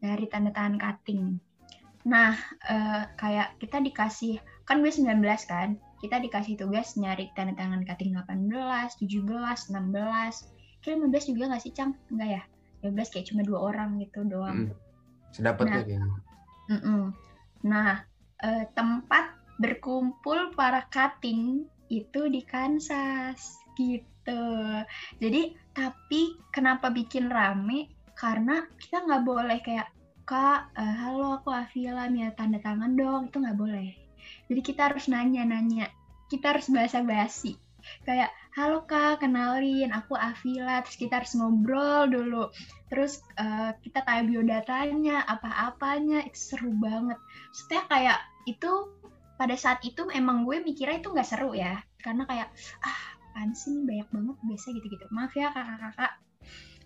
Nyari 0.00 0.24
tanda 0.32 0.56
tangan 0.56 0.80
cutting. 0.80 1.52
Nah, 2.04 2.36
eh, 2.68 3.02
kayak 3.16 3.56
kita 3.60 3.80
dikasih, 3.80 4.36
kan 4.68 4.84
gue 4.84 4.92
19 4.92 5.48
kan, 5.48 5.80
kita 6.04 6.20
dikasih 6.20 6.60
tugas 6.60 7.00
nyari 7.00 7.32
tanda 7.32 7.56
tangan 7.56 7.80
cutting 7.88 8.12
18, 8.12 9.00
17, 9.00 9.72
16. 9.72 10.44
Kira 10.84 11.00
15 11.00 11.32
juga 11.32 11.44
nggak 11.48 11.62
sih, 11.64 11.72
Cang? 11.72 11.96
Enggak 12.12 12.28
ya? 12.28 12.42
15 12.84 13.08
kayak 13.08 13.26
cuma 13.32 13.40
dua 13.40 13.58
orang 13.72 13.96
gitu 14.04 14.20
doang. 14.28 14.68
Mm. 14.68 14.76
Sedapatnya 15.32 15.80
Nah. 15.80 15.84
kayaknya. 15.88 16.00
Mm-mm. 16.64 17.02
Nah, 17.64 18.04
eh, 18.44 18.64
tempat 18.76 19.24
berkumpul 19.56 20.52
para 20.52 20.84
cutting 20.92 21.64
itu 21.88 22.20
di 22.28 22.44
Kansas 22.44 23.56
gitu. 23.80 24.44
Jadi, 25.16 25.56
tapi 25.72 26.36
kenapa 26.52 26.92
bikin 26.92 27.32
rame? 27.32 27.88
Karena 28.12 28.60
kita 28.76 29.08
nggak 29.08 29.24
boleh 29.24 29.58
kayak 29.64 29.88
kak, 30.24 30.72
eh, 30.72 30.94
halo 31.04 31.36
aku 31.36 31.52
Avila 31.52 32.08
minta 32.08 32.32
tanda 32.32 32.56
tangan 32.56 32.96
dong, 32.96 33.28
itu 33.28 33.36
nggak 33.44 33.60
boleh. 33.60 33.92
Jadi 34.48 34.60
kita 34.64 34.88
harus 34.88 35.04
nanya-nanya, 35.12 35.92
kita 36.32 36.56
harus 36.56 36.72
basa-basi. 36.72 37.60
Kayak, 38.08 38.32
halo 38.56 38.88
kak, 38.88 39.20
kenalin, 39.20 39.92
aku 39.92 40.16
Avila, 40.16 40.80
terus 40.80 40.96
kita 40.96 41.20
harus 41.20 41.36
ngobrol 41.36 42.08
dulu. 42.08 42.48
Terus 42.88 43.20
eh, 43.36 43.76
kita 43.84 44.00
tanya 44.08 44.24
biodatanya, 44.24 45.28
apa-apanya, 45.28 46.24
itu 46.24 46.56
seru 46.56 46.72
banget. 46.72 47.20
Maksudnya 47.52 47.82
kayak 47.92 48.18
itu 48.48 48.72
pada 49.36 49.56
saat 49.60 49.84
itu 49.84 50.08
emang 50.08 50.48
gue 50.48 50.64
mikirnya 50.64 51.04
itu 51.04 51.12
nggak 51.12 51.28
seru 51.28 51.52
ya, 51.52 51.84
karena 52.00 52.24
kayak 52.24 52.48
ah 52.80 53.00
ini 53.44 53.84
banyak 53.84 54.08
banget 54.08 54.36
biasa 54.40 54.66
gitu-gitu. 54.72 55.04
Maaf 55.12 55.36
ya 55.36 55.52
kakak-kakak. 55.52 56.23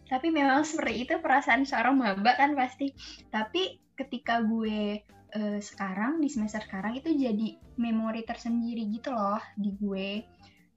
Tapi 0.08 0.32
memang 0.32 0.64
seperti 0.64 1.04
itu 1.04 1.14
perasaan 1.20 1.68
seorang 1.68 2.00
maba 2.00 2.32
kan 2.34 2.56
pasti. 2.56 2.90
Tapi 3.28 3.76
ketika 3.92 4.40
gue 4.40 5.04
eh, 5.36 5.60
sekarang 5.60 6.18
di 6.24 6.28
semester 6.32 6.64
sekarang 6.64 6.96
itu 6.96 7.12
jadi 7.12 7.60
memori 7.76 8.24
tersendiri 8.24 8.88
gitu 8.88 9.12
loh 9.12 9.40
di 9.54 9.70
gue. 9.76 10.24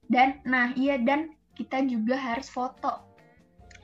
Dan 0.04 0.44
nah 0.44 0.76
iya 0.76 1.00
dan 1.00 1.32
kita 1.56 1.84
juga 1.88 2.20
harus 2.20 2.52
foto 2.52 3.16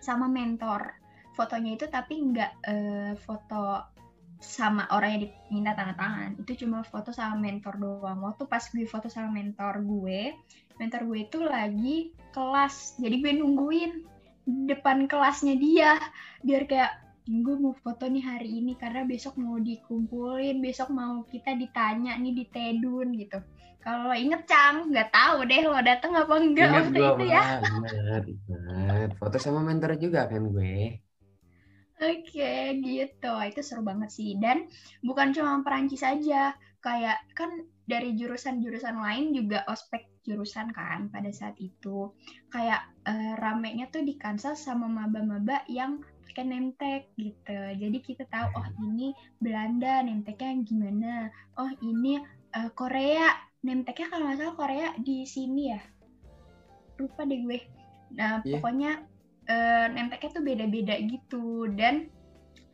sama 0.04 0.27
mentor. 0.27 0.92
Fotonya 1.34 1.80
itu 1.80 1.86
tapi 1.88 2.20
nggak 2.20 2.51
eh, 2.68 3.13
foto 3.16 3.96
sama 4.38 4.86
orang 4.94 5.18
yang 5.18 5.24
diminta 5.50 5.74
tanda 5.74 5.96
tangan. 5.98 6.38
Itu 6.44 6.68
cuma 6.68 6.84
foto 6.84 7.10
sama 7.16 7.39
mentor 7.39 7.80
doang. 7.80 8.20
Waktu 8.22 8.44
pas 8.46 8.62
gue 8.68 8.86
foto 8.86 9.08
sama 9.08 9.32
mentor 9.32 9.82
gue 9.82 10.36
mentor 10.77 11.10
gue 11.10 11.20
itu 11.25 11.39
lagi 11.42 11.98
kelas. 12.32 13.01
Jadi 13.01 13.16
gue 13.22 13.34
nungguin 13.42 14.17
depan 14.48 15.12
kelasnya 15.12 15.60
dia 15.60 16.00
biar 16.42 16.63
kayak 16.66 16.92
gue 17.27 17.56
mau 17.60 17.75
foto 17.84 18.08
nih 18.08 18.24
hari 18.24 18.63
ini 18.63 18.80
karena 18.80 19.04
besok 19.04 19.36
mau 19.36 19.60
dikumpulin 19.60 20.63
besok 20.63 20.96
mau 20.96 21.27
kita 21.27 21.60
ditanya 21.60 22.16
nih 22.16 22.32
di 22.32 22.46
Tedun 22.48 23.12
gitu 23.20 23.44
kalau 23.84 24.16
inget 24.16 24.48
Cang 24.48 24.88
nggak 24.92 25.12
tahu 25.12 25.44
deh 25.44 25.63
lo 25.68 25.80
dateng 25.84 26.16
apa 26.16 26.34
enggak 26.39 26.68
Ingat 26.72 26.80
waktu 26.80 27.00
itu 27.04 27.24
ya 27.27 27.44
ingat, 27.60 28.24
ingat. 28.27 29.10
Foto 29.16 29.38
sama 29.39 29.63
mentor 29.63 29.96
juga 29.96 30.27
kan 30.27 30.44
gue. 30.51 31.00
Oke, 31.98 32.77
gitu. 32.86 33.34
Itu 33.42 33.62
seru 33.66 33.82
banget 33.82 34.13
sih. 34.13 34.38
Dan 34.38 34.70
bukan 35.01 35.34
cuma 35.34 35.66
Perancis 35.66 36.06
aja, 36.06 36.54
kayak 36.84 37.18
kan 37.34 37.50
dari 37.89 38.13
jurusan-jurusan 38.13 39.01
lain 39.01 39.34
juga 39.34 39.66
ospek 39.66 40.06
jurusan 40.27 40.75
kan 40.75 41.07
pada 41.07 41.31
saat 41.31 41.55
itu. 41.57 42.12
Kayak 42.51 42.91
eh, 43.07 43.34
ramenya 43.39 43.88
tuh 43.88 44.03
di 44.03 44.19
Kansas 44.19 44.67
sama 44.67 44.86
maba-maba 44.86 45.63
yang 45.72 46.03
pakai 46.27 46.43
name 46.43 46.75
tag 46.75 47.07
gitu. 47.15 47.55
Jadi 47.79 47.98
kita 48.03 48.27
tahu 48.27 48.51
oh 48.60 48.67
ini 48.84 49.15
Belanda 49.39 50.03
name 50.03 50.27
tagnya 50.27 50.53
yang 50.53 50.63
gimana. 50.67 51.13
Oh 51.55 51.72
ini 51.79 52.19
eh, 52.53 52.69
Korea 52.75 53.31
name 53.63 53.88
tagnya 53.88 54.12
kalau 54.12 54.27
nggak 54.27 54.39
salah 54.43 54.55
Korea 54.60 54.88
di 55.00 55.24
sini 55.24 55.72
ya. 55.72 55.81
Lupa 57.00 57.24
deh 57.24 57.39
gue. 57.41 57.60
Nah, 58.13 58.43
Iya. 58.43 58.60
pokoknya 58.60 58.91
name 59.96 60.12
tag-nya 60.12 60.29
tuh 60.36 60.43
beda-beda 60.43 60.96
gitu 61.07 61.72
dan 61.72 62.12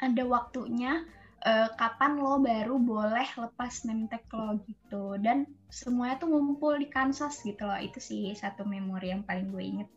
ada 0.01 0.25
waktunya 0.25 1.05
eh, 1.43 1.69
kapan 1.75 2.19
lo 2.19 2.39
baru 2.39 2.79
boleh 2.79 3.27
lepas 3.35 3.83
name 3.83 4.07
tag 4.07 4.23
lo 4.31 4.59
gitu 4.63 5.19
dan 5.19 5.43
semuanya 5.67 6.23
tuh 6.23 6.31
ngumpul 6.31 6.79
di 6.79 6.87
Kansas 6.87 7.43
gitu 7.43 7.67
loh 7.67 7.79
itu 7.79 7.99
sih 7.99 8.31
satu 8.33 8.63
memori 8.63 9.11
yang 9.11 9.27
paling 9.27 9.51
gue 9.51 9.63
inget 9.63 9.89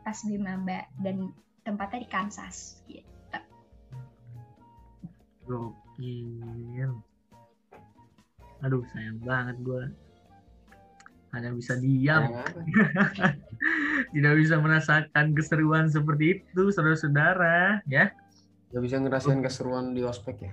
pas 0.00 0.16
di 0.24 0.40
maba 0.40 0.88
dan 0.96 1.30
tempatnya 1.60 2.00
di 2.02 2.08
Kansas 2.08 2.80
gitu. 2.88 3.38
Gokil. 5.44 6.92
Aduh, 8.64 8.84
sayang 8.92 9.20
banget 9.24 9.56
gue. 9.60 9.84
Hanya 11.30 11.54
bisa 11.54 11.78
diam, 11.78 12.26
tidak 14.14 14.34
bisa 14.34 14.58
merasakan 14.58 15.30
keseruan 15.30 15.86
seperti 15.86 16.42
itu, 16.42 16.74
saudara-saudara. 16.74 17.86
Ya, 17.86 18.10
Gak 18.70 18.82
bisa 18.86 18.96
ngerasain 19.02 19.42
keseruan 19.42 19.94
di 19.98 20.06
ospek 20.06 20.36
ya? 20.46 20.52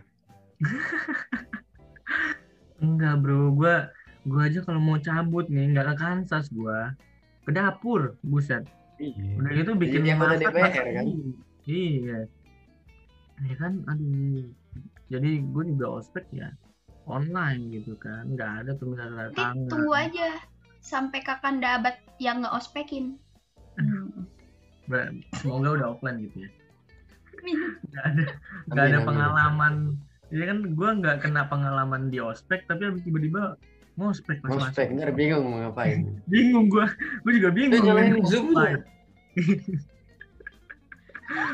Enggak 2.84 3.14
bro. 3.22 3.54
Gue, 3.54 3.76
gue 4.26 4.42
aja 4.42 4.60
kalau 4.66 4.82
mau 4.82 4.98
cabut 5.00 5.46
nih, 5.48 5.74
nggak 5.74 5.94
ke 5.94 5.96
Kansas 6.02 6.50
gue, 6.50 6.80
ke 7.46 7.52
dapur, 7.54 8.18
buset. 8.26 8.66
Iya. 8.98 9.38
Udah 9.38 9.52
gitu 9.54 9.72
bikin 9.78 10.02
Jadi 10.06 10.18
masak, 10.18 10.40
DPR, 10.42 10.58
masak 10.66 10.86
kan? 10.90 11.06
Iya. 11.70 12.20
Ya 13.46 13.56
kan, 13.62 13.74
aduh. 13.86 14.50
Jadi 15.08 15.30
gue 15.40 15.64
juga 15.72 15.86
ospek 16.02 16.26
ya 16.34 16.52
online 17.08 17.72
gitu 17.72 17.96
kan, 17.96 18.28
nggak 18.36 18.68
ada 18.68 18.72
Nanti 18.76 19.40
tangan. 19.40 19.72
tunggu 19.72 19.94
aja 19.96 20.30
sampai 20.84 21.20
kakanda 21.24 21.80
abad 21.80 21.96
yang 22.20 22.44
nggak 22.44 22.56
ospekin. 22.56 23.16
Hmm. 23.80 24.28
Semoga 25.40 25.80
udah 25.80 25.88
offline 25.96 26.28
gitu 26.28 26.48
ya. 26.48 26.50
Nggak 27.88 28.04
ada, 28.04 28.24
nggak 28.68 28.84
ada 29.32 29.42
amin. 29.48 29.76
Ya 30.28 30.44
kan 30.52 30.60
gue 30.76 30.90
nggak 31.00 31.24
kena 31.24 31.48
pengalaman 31.48 32.12
di 32.12 32.20
ospek, 32.20 32.68
tapi 32.68 32.88
habis 32.92 33.04
tiba-tiba 33.08 33.56
ngospek 33.98 34.38
pas 34.46 34.54
ngospek 34.54 34.94
ntar 34.94 35.10
bingung 35.10 35.42
mau 35.50 35.58
ngapain 35.58 36.06
bingung 36.32 36.70
gua 36.70 36.86
gua 37.26 37.32
juga 37.34 37.50
bingung 37.50 37.74
Eh, 37.74 37.82
nyalain 37.82 38.14
Mau 38.14 38.30
Zoom. 38.30 38.54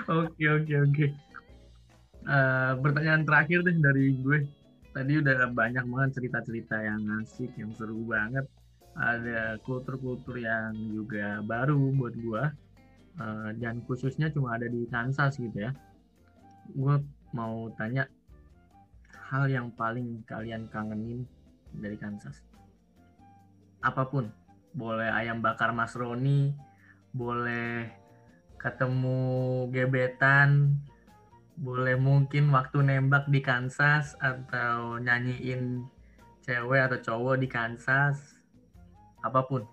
Oke 0.06 0.46
oke 0.46 0.74
oke. 0.86 1.06
Eh, 2.24 2.74
pertanyaan 2.78 3.26
terakhir 3.26 3.66
deh 3.66 3.74
dari 3.82 4.14
gue. 4.22 4.46
Tadi 4.94 5.18
udah 5.18 5.50
banyak 5.50 5.82
banget 5.90 6.22
cerita-cerita 6.22 6.78
yang 6.78 7.02
asik, 7.26 7.50
yang 7.58 7.74
seru 7.74 8.06
banget. 8.06 8.46
Ada 8.94 9.58
kultur-kultur 9.66 10.38
yang 10.38 10.78
juga 10.94 11.42
baru 11.42 11.90
buat 11.98 12.14
gue. 12.14 12.44
Eh, 13.18 13.50
dan 13.58 13.82
khususnya 13.90 14.30
cuma 14.30 14.54
ada 14.54 14.70
di 14.70 14.86
Kansas 14.94 15.42
gitu 15.42 15.58
ya. 15.58 15.74
Gue 16.70 17.02
mau 17.34 17.74
tanya 17.74 18.06
hal 19.34 19.50
yang 19.50 19.74
paling 19.74 20.22
kalian 20.30 20.70
kangenin 20.70 21.26
dari 21.74 21.98
Kansas. 21.98 22.46
Apa 23.82 24.06
pun, 24.06 24.30
boleh 24.78 25.10
ayam 25.10 25.42
bakar 25.42 25.74
Mas 25.74 25.98
Roni, 25.98 26.54
boleh 27.10 27.90
ketemu 28.62 29.66
gebetan, 29.74 30.78
boleh 31.58 31.98
mungkin 31.98 32.54
waktu 32.54 32.86
nembak 32.86 33.26
di 33.34 33.42
Kansas 33.42 34.14
atau 34.22 35.02
nyanyiin 35.02 35.82
cewek 36.46 36.86
atau 36.86 37.02
cowok 37.02 37.42
di 37.42 37.50
Kansas, 37.50 38.38
apa 39.26 39.50
pun, 39.50 39.66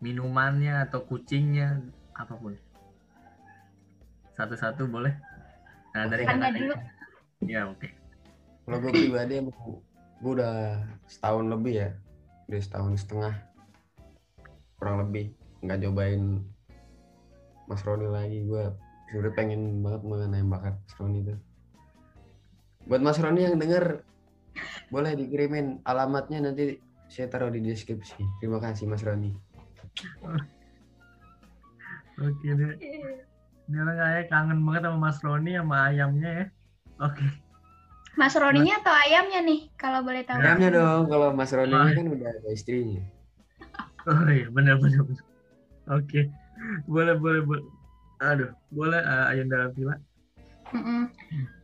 minumannya 0.00 0.88
atau 0.88 1.04
kucingnya, 1.04 1.84
apa 2.16 2.32
pun. 2.32 2.56
Satu-satu 4.40 4.88
boleh. 4.88 5.12
Nah 5.92 6.08
dari 6.08 6.24
Anda 6.24 6.48
dulu. 6.48 6.74
Ya 7.44 7.68
oke. 7.68 8.01
Kalau 8.66 8.78
gue 8.78 8.92
pribadi 8.94 9.34
gue 10.22 10.32
udah 10.38 10.86
setahun 11.10 11.46
lebih 11.50 11.74
ya 11.82 11.90
udah 12.46 12.60
setahun 12.62 12.94
setengah 13.02 13.34
kurang 14.78 15.02
lebih 15.02 15.34
nggak 15.62 15.82
cobain 15.86 16.42
Mas 17.66 17.82
Roni 17.82 18.06
lagi 18.06 18.42
gue 18.46 18.64
sebenernya 19.10 19.32
pengen 19.34 19.62
banget 19.82 20.02
ayam 20.30 20.48
bakar 20.50 20.72
Mas 20.78 20.94
Roni 20.98 21.18
itu 21.22 21.34
buat 22.86 23.02
Mas 23.02 23.18
Roni 23.18 23.40
yang 23.46 23.56
denger 23.58 24.06
boleh 24.90 25.12
dikirimin 25.16 25.82
alamatnya 25.86 26.50
nanti 26.50 26.78
saya 27.10 27.26
taruh 27.30 27.50
di 27.50 27.62
deskripsi 27.62 28.42
terima 28.42 28.62
kasih 28.62 28.86
Mas 28.86 29.02
Roni 29.02 29.34
Oke 32.20 32.48
deh. 32.54 32.76
Ini 33.66 33.76
orang 33.82 33.96
kayak 33.98 34.24
kangen 34.28 34.58
banget 34.68 34.82
sama 34.84 34.98
Mas 35.00 35.18
Roni 35.24 35.52
sama 35.56 35.76
ayamnya 35.88 36.30
ya. 36.30 36.44
Oke. 37.02 37.24
Mas 38.12 38.36
Roninya 38.36 38.76
atau 38.84 38.92
ayamnya 38.92 39.40
nih 39.40 39.60
kalau 39.80 40.04
boleh 40.04 40.22
tahu? 40.26 40.38
ayamnya 40.40 40.68
dong 40.72 41.02
kalau 41.08 41.28
Mas 41.32 41.52
Roni 41.52 41.72
ini 41.72 41.92
kan 41.96 42.06
udah 42.12 42.28
ada 42.28 42.48
istrinya 42.52 43.02
Oh 44.10 44.26
iya, 44.26 44.50
benar 44.50 44.82
benar 44.82 45.06
benar. 45.06 45.24
Oke. 45.94 46.26
Boleh 46.90 47.14
boleh 47.14 47.42
boleh. 47.46 47.66
Aduh, 48.22 48.50
boleh 48.70 48.98
uh, 48.98 49.30
Ayunda 49.30 49.70
Vila. 49.74 49.94
Mm-mm. 50.74 51.10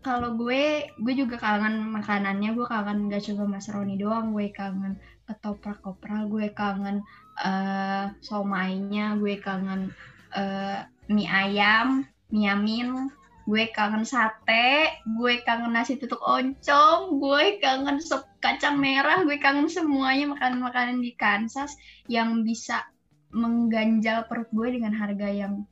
Kalau 0.07 0.39
gue, 0.39 0.87
gue 1.03 1.15
juga 1.19 1.35
kangen 1.35 1.83
makanannya. 1.91 2.55
Gue 2.55 2.67
kangen 2.71 3.11
gak 3.11 3.27
cuma 3.27 3.59
Mas 3.59 3.67
Roni 3.67 3.99
doang. 3.99 4.31
Gue 4.31 4.55
kangen 4.55 4.99
ketoprak 5.27 5.83
kopral. 5.83 6.31
Gue 6.31 6.55
kangen 6.55 7.03
eh 7.43 8.07
somainya. 8.23 9.19
Gue 9.19 9.43
kangen 9.43 9.91
eh, 10.39 10.87
mie 11.11 11.27
ayam, 11.27 12.07
mie 12.31 12.51
amin. 12.51 13.11
Gue 13.49 13.73
kangen 13.73 14.05
sate. 14.05 15.01
Gue 15.17 15.41
kangen 15.41 15.73
nasi 15.73 15.97
tutuk 15.97 16.21
oncom. 16.21 17.17
Gue 17.17 17.57
kangen 17.65 17.97
sop 18.05 18.29
kacang 18.45 18.77
merah. 18.77 19.25
Gue 19.25 19.41
kangen 19.41 19.73
semuanya 19.73 20.29
makanan-makanan 20.37 21.01
di 21.01 21.17
Kansas 21.17 21.73
yang 22.13 22.45
bisa 22.45 22.85
mengganjal 23.33 24.29
perut 24.29 24.49
gue 24.53 24.69
dengan 24.77 24.93
harga 24.93 25.29
yang 25.29 25.65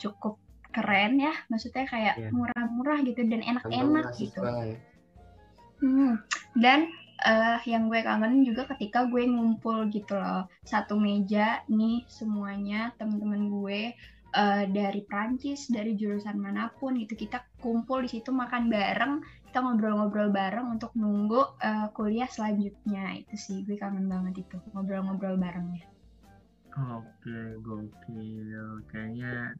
cukup 0.00 0.40
keren 0.68 1.18
ya 1.18 1.32
maksudnya 1.48 1.88
kayak 1.88 2.14
Iya. 2.20 2.30
murah-murah 2.30 3.00
gitu 3.02 3.24
dan 3.26 3.40
enak-enak 3.40 4.14
gitu 4.20 4.44
ya. 4.44 4.76
Hmm, 5.80 6.20
dan 6.58 6.92
eh, 7.24 7.58
yang 7.66 7.90
gue 7.90 7.98
kangen 8.04 8.46
juga 8.46 8.68
ketika 8.76 9.08
gue 9.10 9.26
ngumpul 9.26 9.90
gitu 9.90 10.14
loh 10.14 10.46
satu 10.62 11.00
meja 11.00 11.66
nih 11.66 12.06
semuanya 12.06 12.94
teman-teman 13.00 13.50
gue 13.50 13.80
eh, 14.34 14.64
dari 14.68 15.00
Prancis 15.06 15.70
dari 15.70 15.94
jurusan 15.94 16.36
mana 16.40 16.68
pun 16.76 16.96
gitu 16.98 17.14
kita 17.16 17.44
kumpul 17.60 18.04
di 18.04 18.10
situ 18.18 18.34
makan 18.34 18.68
bareng 18.68 19.24
kita 19.48 19.64
ngobrol-ngobrol 19.64 20.28
bareng 20.28 20.68
untuk 20.68 20.92
nunggu 20.96 21.60
eh, 21.60 21.88
kuliah 21.96 22.28
selanjutnya 22.28 23.16
itu 23.16 23.34
sih 23.36 23.58
gue 23.64 23.76
kangen 23.80 24.08
banget 24.08 24.44
itu 24.44 24.56
ngobrol-ngobrol 24.72 25.40
barengnya 25.40 25.88
Oke, 26.78 27.58
gokil. 27.58 28.86
Kayaknya 28.86 29.56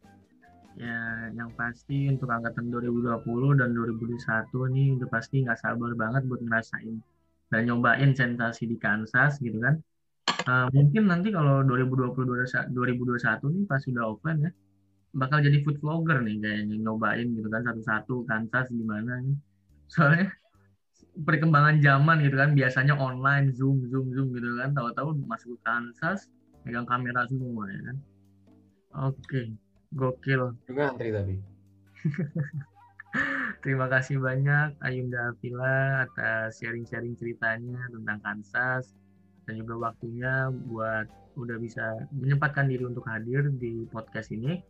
ya 0.79 1.27
yang 1.35 1.51
pasti 1.59 2.07
untuk 2.07 2.31
angkatan 2.31 2.71
2020 2.71 3.59
dan 3.59 3.75
2021 3.75 4.55
nih 4.71 4.89
udah 4.95 5.09
pasti 5.11 5.43
nggak 5.43 5.59
sabar 5.59 5.91
banget 5.99 6.23
buat 6.31 6.39
ngerasain 6.39 7.03
dan 7.51 7.61
nyobain 7.67 8.15
sensasi 8.15 8.71
di 8.71 8.79
Kansas 8.79 9.43
gitu 9.43 9.59
kan. 9.59 9.83
Eh, 10.49 10.69
mungkin 10.73 11.03
nanti 11.13 11.29
kalau 11.29 11.61
2020 11.61 12.25
2021 12.73 13.53
nih 13.53 13.65
pas 13.69 13.81
sudah 13.85 14.05
offline 14.09 14.49
ya 14.49 14.53
bakal 15.13 15.45
jadi 15.45 15.61
food 15.61 15.77
vlogger 15.85 16.25
nih 16.25 16.41
kayaknya 16.41 16.77
nyobain 16.81 17.29
gitu 17.37 17.49
kan 17.53 17.65
satu-satu 17.69 18.25
Kansas 18.25 18.73
gimana 18.73 19.21
nih. 19.21 19.37
Soalnya 19.93 20.33
perkembangan 21.21 21.85
zaman 21.85 22.25
gitu 22.25 22.37
kan 22.41 22.57
biasanya 22.57 22.97
online 22.97 23.53
zoom 23.53 23.85
zoom 23.93 24.09
zoom 24.17 24.33
gitu 24.33 24.57
kan 24.57 24.73
tahu-tahu 24.73 25.21
masuk 25.29 25.59
ke 25.59 25.69
Kansas 25.69 26.33
megang 26.65 26.89
kamera 26.89 27.29
semua 27.29 27.69
ya 27.69 27.81
kan. 27.85 27.97
Oke, 29.13 29.53
gokil. 29.93 30.57
juga 30.65 30.97
antri 30.97 31.13
tapi 31.13 31.37
Terima 33.65 33.91
kasih 33.91 34.23
banyak 34.23 34.81
Ayunda 34.81 35.35
Vila 35.43 36.09
atas 36.09 36.63
sharing-sharing 36.63 37.19
ceritanya 37.21 37.85
tentang 37.93 38.19
Kansas 38.25 38.97
dan 39.49 39.65
juga 39.65 39.89
waktunya 39.89 40.53
buat 40.69 41.09
udah 41.41 41.57
bisa 41.57 42.05
menyempatkan 42.13 42.69
diri 42.69 42.85
untuk 42.85 43.09
hadir 43.09 43.49
di 43.57 43.89
podcast 43.89 44.29
ini. 44.29 44.61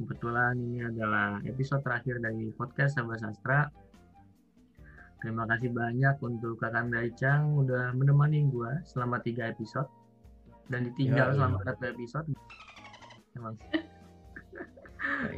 Kebetulan 0.00 0.56
ini 0.56 0.80
adalah 0.80 1.44
episode 1.44 1.84
terakhir 1.84 2.16
dari 2.18 2.48
podcast 2.56 2.96
Sahabat 2.96 3.20
Sastra. 3.20 3.68
Terima 5.20 5.44
kasih 5.46 5.70
banyak 5.70 6.16
untuk 6.24 6.56
Kakak 6.56 6.88
Daicang 6.88 7.52
udah 7.54 7.92
menemani 7.92 8.48
gua 8.48 8.80
selama 8.82 9.20
tiga 9.20 9.46
episode 9.46 9.86
dan 10.66 10.88
ditinggal 10.88 11.30
Ya, 11.30 11.34
selama 11.36 11.60
satu 11.62 11.84
episode. 11.84 12.26
Emang 13.36 13.54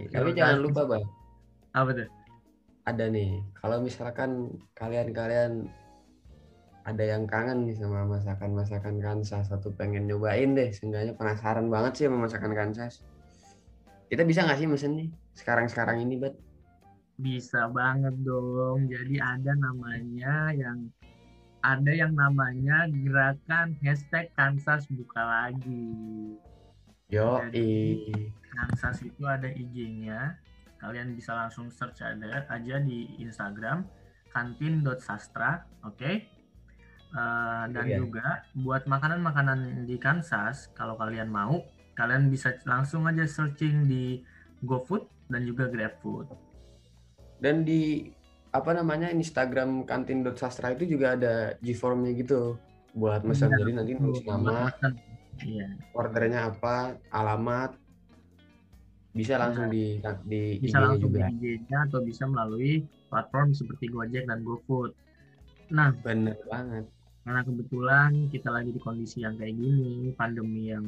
tapi 0.09 0.31
Terima 0.33 0.39
jangan 0.39 0.59
lupa 0.63 0.83
bang 0.89 1.05
apa 1.75 1.91
tuh? 1.93 2.09
ada 2.85 3.05
nih 3.09 3.41
kalau 3.57 3.81
misalkan 3.81 4.53
kalian-kalian 4.77 5.69
ada 6.85 7.01
yang 7.01 7.25
kangen 7.25 7.65
nih 7.65 7.77
sama 7.81 8.05
masakan-masakan 8.05 9.01
Kansas 9.01 9.49
atau 9.49 9.73
pengen 9.73 10.05
nyobain 10.05 10.53
deh 10.53 10.69
seenggaknya 10.69 11.17
penasaran 11.17 11.73
banget 11.73 11.93
sih 11.97 12.05
sama 12.07 12.29
masakan 12.29 12.53
Kansas 12.53 13.01
kita 14.13 14.23
bisa 14.23 14.45
nggak 14.45 14.61
sih 14.61 14.69
mesen 14.69 14.93
nih 15.01 15.09
sekarang-sekarang 15.35 16.05
ini 16.05 16.21
bat 16.21 16.35
Bisa 17.15 17.71
banget 17.71 18.11
dong. 18.27 18.91
Jadi 18.91 19.23
ada 19.23 19.55
namanya 19.55 20.51
yang 20.51 20.91
ada 21.63 21.95
yang 21.95 22.11
namanya 22.11 22.91
gerakan 22.91 23.79
hashtag 23.87 24.35
Kansas 24.35 24.91
buka 24.91 25.23
lagi. 25.23 26.35
yo 27.07 27.39
Jadi- 27.47 28.35
Kansas 28.51 28.99
itu 29.07 29.23
ada 29.31 29.47
IG-nya. 29.47 30.35
Kalian 30.83 31.15
bisa 31.15 31.39
langsung 31.39 31.71
search 31.71 32.03
ada 32.03 32.51
aja 32.51 32.83
di 32.83 33.15
Instagram 33.23 33.87
kantin.sastra, 34.35 35.63
oke? 35.87 36.34
Eh, 37.15 37.65
dan 37.71 37.87
Iya. 37.87 38.03
juga 38.03 38.43
buat 38.59 38.91
makanan-makanan 38.91 39.87
di 39.87 39.95
Kansas, 40.03 40.67
kalau 40.75 40.99
kalian 40.99 41.31
mau, 41.31 41.63
kalian 41.95 42.27
bisa 42.27 42.59
langsung 42.67 43.07
aja 43.07 43.23
searching 43.23 43.87
di 43.87 44.19
GoFood 44.61 45.07
dan 45.31 45.47
juga 45.47 45.71
GrabFood. 45.71 46.27
dan 47.39 47.61
di 47.61 48.09
apa 48.51 48.73
namanya 48.73 49.13
Instagram 49.13 49.85
kantin.sastra 49.85 50.73
itu 50.73 50.97
juga 50.97 51.13
ada 51.13 51.35
G-formnya 51.61 52.17
gitu 52.17 52.57
buat 52.95 53.21
mesen 53.21 53.53
Iya, 53.53 53.59
jadi 53.61 53.73
nanti 53.75 53.93
nulis 53.95 54.23
nama. 54.25 54.73
Iya. 55.39 55.67
ordernya 55.93 56.49
apa 56.49 56.95
alamat 57.11 57.75
bisa 59.13 59.35
langsung 59.37 59.67
di 59.69 59.99
di 60.25 60.57
bisa 60.59 60.79
IG-nya 60.79 60.87
langsung 60.89 61.03
juga 61.05 61.19
di 61.29 61.35
IG-nya 61.37 61.79
atau 61.87 62.01
bisa 62.01 62.25
melalui 62.25 62.73
platform 63.07 63.49
seperti 63.53 63.87
Gojek 63.87 64.25
dan 64.25 64.41
GoFood. 64.43 64.91
Nah, 65.71 65.91
bener 66.01 66.39
banget 66.49 66.87
karena 67.25 67.41
kebetulan 67.43 68.11
kita 68.29 68.49
lagi 68.53 68.71
di 68.71 68.81
kondisi 68.81 69.25
yang 69.25 69.35
kayak 69.41 69.57
gini, 69.57 70.13
pandemi 70.13 70.69
yang 70.69 70.85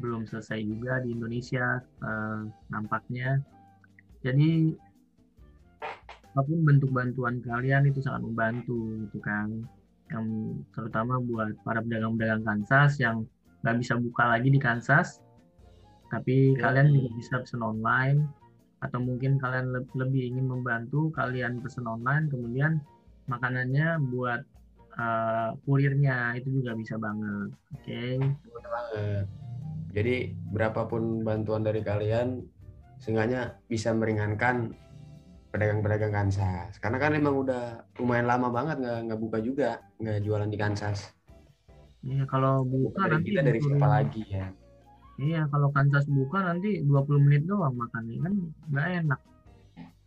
belum 0.00 0.26
selesai 0.26 0.58
juga 0.64 0.98
di 1.04 1.12
Indonesia 1.14 1.78
eh, 1.80 2.40
nampaknya. 2.72 3.38
Jadi 4.24 4.72
apa 6.34 6.42
pun 6.42 6.60
bentuk 6.66 6.90
bantuan 6.90 7.38
kalian 7.44 7.86
itu 7.86 8.02
sangat 8.02 8.26
membantu 8.26 8.98
gitu 9.06 9.20
kan. 9.22 9.48
yang 10.12 10.28
terutama 10.76 11.16
buat 11.16 11.56
para 11.64 11.80
pedagang-pedagang 11.80 12.44
Kansas 12.44 13.00
yang 13.00 13.24
nggak 13.64 13.76
bisa 13.80 13.96
buka 13.96 14.28
lagi 14.36 14.52
di 14.52 14.60
Kansas 14.60 15.16
tapi 16.12 16.52
Ya. 16.54 16.68
kalian 16.68 16.92
juga 16.92 17.10
bisa 17.16 17.34
pesen 17.40 17.64
online 17.64 18.28
atau 18.84 19.00
mungkin 19.00 19.40
kalian 19.40 19.72
le- 19.72 19.88
lebih 19.96 20.28
ingin 20.36 20.44
membantu 20.44 21.08
kalian 21.16 21.64
pesen 21.64 21.88
online 21.88 22.28
kemudian 22.28 22.84
makanannya 23.32 23.96
buat 24.12 24.44
eh, 24.94 25.48
kurirnya 25.66 26.38
itu 26.38 26.48
juga 26.62 26.72
bisa 26.78 26.94
banget 26.98 27.50
oke 27.74 28.02
banget. 28.74 29.26
Jadi 29.94 30.14
berapapun 30.50 31.22
bantuan 31.22 31.62
dari 31.62 31.78
kalian, 31.86 32.42
seenggaknya 32.98 33.62
bisa 33.70 33.94
meringankan 33.94 34.74
pedagang-pedagang 35.54 36.10
Kansas. 36.10 36.82
Karena 36.82 36.98
kan 36.98 37.14
emang 37.14 37.46
udah 37.46 37.86
lumayan 38.02 38.26
lama 38.26 38.50
banget 38.50 38.82
nggak 38.82 38.98
nggak 39.06 39.20
buka 39.22 39.38
juga, 39.38 39.70
nggak 40.02 40.18
jualan 40.26 40.50
di 40.50 40.58
Kansas. 40.58 41.14
Iya 42.04 42.26
kalau 42.26 42.66
buka 42.66 43.06
Dari 43.06 43.12
nanti 43.16 43.28
kita 43.32 43.42
dari 43.46 43.60
siapa 43.62 43.86
lagi 43.86 44.22
ya? 44.26 44.46
Iya 45.14 45.42
kalau 45.46 45.70
Kansas 45.70 46.10
buka 46.10 46.42
nanti 46.42 46.82
20 46.82 47.22
menit 47.22 47.46
doang 47.46 47.78
makannya 47.78 48.18
kan 48.18 48.34
nggak 48.74 48.86
enak. 48.98 49.20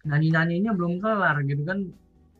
Nyanyi 0.03 0.27
nyanyinya 0.35 0.71
belum 0.75 0.99
kelar 0.99 1.35
gitu 1.47 1.63
kan 1.63 1.79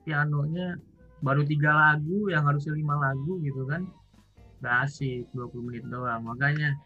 pianonya 0.03 0.75
baru 1.21 1.41
tiga 1.45 1.73
lagu 1.73 2.29
yang 2.29 2.45
harusnya 2.45 2.73
lima 2.77 2.95
lagu 2.97 3.41
gitu 3.41 3.65
kan. 3.65 3.85
Nggak 4.61 4.75
asik 4.89 5.25
20 5.33 5.67
menit 5.67 5.83
doang. 5.89 6.21
Makanya 6.25 6.77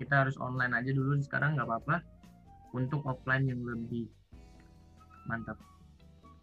kita 0.00 0.24
harus 0.24 0.36
online 0.40 0.72
aja 0.76 0.90
dulu 0.92 1.16
sekarang 1.20 1.56
nggak 1.56 1.68
apa-apa. 1.68 1.96
Untuk 2.70 3.02
offline 3.02 3.50
yang 3.50 3.60
lebih 3.66 4.06
mantap. 5.26 5.58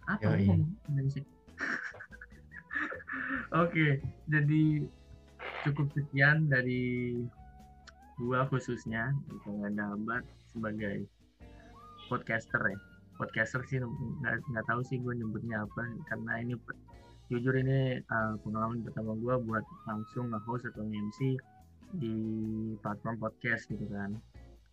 Apa 0.08 0.36
Yoi. 0.36 0.44
gua 0.44 0.56
ngomong 0.56 0.72
Indonesia? 0.92 1.24
Oke, 3.56 4.04
jadi 4.28 4.64
cukup 5.64 5.88
sekian 5.96 6.52
dari 6.52 7.16
gua 8.20 8.44
khususnya 8.52 9.16
gitu. 9.32 9.50
Ada 9.64 9.96
Abad 9.96 10.24
sebagai 10.52 11.08
podcaster 12.12 12.62
ya. 12.72 12.80
Podcaster 13.18 13.62
sih 13.68 13.82
nggak 13.82 14.46
nggak 14.52 14.66
tahu 14.68 14.82
sih 14.86 15.02
gue 15.02 15.14
nyebutnya 15.18 15.66
apa 15.66 15.84
karena 16.06 16.38
ini 16.42 16.54
jujur 17.28 17.54
ini 17.60 18.00
uh, 18.08 18.40
pengalaman 18.42 18.84
pertama 18.84 19.14
gue 19.20 19.36
buat 19.44 19.66
langsung 19.88 20.32
nge-host 20.32 20.72
atau 20.72 20.84
nge-MC 20.88 21.20
di 21.98 22.16
platform 22.80 23.16
podcast 23.20 23.68
gitu 23.68 23.84
kan 23.92 24.16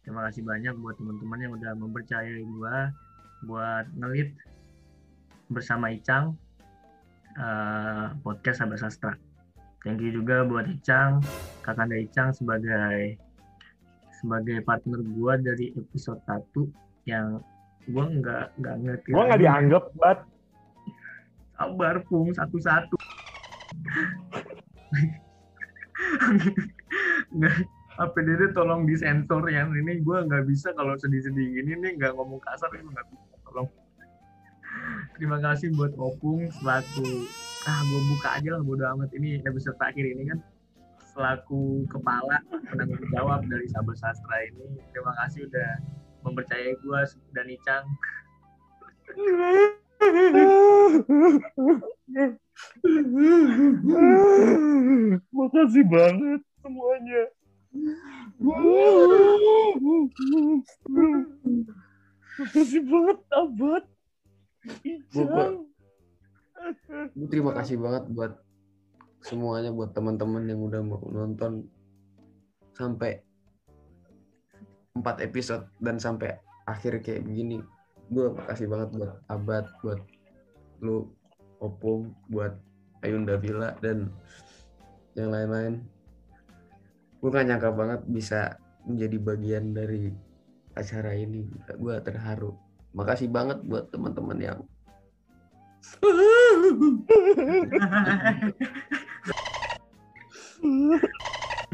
terima 0.06 0.26
kasih 0.30 0.42
banyak 0.46 0.74
buat 0.78 0.94
teman-teman 0.98 1.38
yang 1.42 1.52
udah 1.54 1.72
mempercayai 1.78 2.42
gue 2.42 2.76
buat 3.44 3.84
ngelit 3.98 4.34
bersama 5.50 5.92
Icang 5.92 6.34
uh, 7.38 8.14
podcast 8.22 8.62
Sahabat 8.62 8.80
Sastra 8.80 9.12
thank 9.82 10.00
you 10.00 10.14
juga 10.14 10.46
buat 10.46 10.70
Icang 10.70 11.20
Kakanda 11.60 11.98
Icang 11.98 12.32
sebagai 12.32 13.18
sebagai 14.24 14.64
partner 14.64 15.04
gua 15.12 15.36
dari 15.36 15.76
episode 15.76 16.16
1 16.24 17.04
yang 17.04 17.44
gua 17.92 18.08
nggak 18.08 18.46
nggak 18.56 18.76
ngerti 18.80 19.08
Gua 19.12 19.28
nggak 19.28 19.42
dianggap, 19.44 19.84
bat. 20.00 20.18
Sabar 21.54 22.02
pung 22.06 22.34
satu-satu. 22.34 22.96
Nggak 27.34 27.56
APDD 27.94 28.50
tolong 28.54 28.86
disensor 28.86 29.46
ya. 29.50 29.66
Ini 29.66 30.02
gua 30.02 30.26
nggak 30.26 30.44
bisa 30.50 30.74
kalau 30.74 30.98
sedih-sedih 30.98 31.62
gini 31.62 31.78
nih 31.78 31.90
nggak 31.98 32.12
ngomong 32.18 32.42
kasar 32.42 32.70
itu 32.74 32.86
nggak 32.90 33.06
bisa. 33.10 33.34
Tolong. 33.46 33.68
Terima 35.14 35.38
kasih 35.38 35.70
buat 35.78 35.94
Opung 35.94 36.50
selaku 36.50 37.06
ah 37.64 37.80
gue 37.80 38.02
buka 38.12 38.28
aja 38.36 38.58
lah 38.58 38.62
bodo 38.66 38.84
amat. 38.98 39.14
Ini 39.14 39.46
episode 39.46 39.78
terakhir 39.78 40.04
ini 40.04 40.28
kan. 40.34 40.42
Selaku 41.14 41.86
kepala 41.86 42.42
penanggung 42.66 43.06
jawab 43.14 43.46
dari 43.46 43.70
Sahabat 43.70 43.96
Sastra 44.02 44.36
ini. 44.50 44.82
Terima 44.90 45.14
kasih 45.22 45.46
udah 45.46 45.70
mempercayai 46.26 46.74
gue 46.82 47.00
dan 47.30 47.46
Icang 47.46 47.86
Makasih 55.34 55.84
banget 55.88 56.40
semuanya. 56.62 57.22
Makasih 62.34 62.82
banget, 62.86 63.18
Abad. 63.32 63.84
Ijang. 64.84 65.68
Gue 67.12 67.28
terima 67.28 67.52
kasih 67.52 67.76
banget 67.76 68.08
buat 68.08 68.32
semuanya, 69.20 69.72
buat 69.72 69.92
teman-teman 69.92 70.48
yang 70.48 70.60
udah 70.64 70.80
mau 70.80 71.00
nonton 71.12 71.68
sampai 72.72 73.20
empat 74.94 75.20
episode 75.20 75.68
dan 75.82 76.00
sampai 76.00 76.38
akhir 76.64 77.04
kayak 77.04 77.26
begini. 77.26 77.60
Gue 78.12 78.26
makasih 78.32 78.68
banget 78.68 78.88
buat 78.96 79.12
Abad, 79.28 79.64
buat 79.80 80.00
lu, 80.84 81.08
Opung, 81.60 82.12
buat 82.28 82.56
Ayunda 83.00 83.40
Villa 83.40 83.72
dan 83.80 84.12
yang 85.16 85.32
lain-lain. 85.32 85.80
Gue 87.20 87.28
gak 87.32 87.46
nyangka 87.48 87.70
banget 87.72 88.00
bisa 88.04 88.60
menjadi 88.84 89.16
bagian 89.16 89.72
dari 89.72 90.12
acara 90.76 91.16
ini. 91.16 91.48
Gue 91.80 91.96
terharu. 92.04 92.52
Makasih 92.92 93.32
banget 93.32 93.64
buat 93.64 93.88
teman-teman 93.88 94.38
yang 94.40 94.58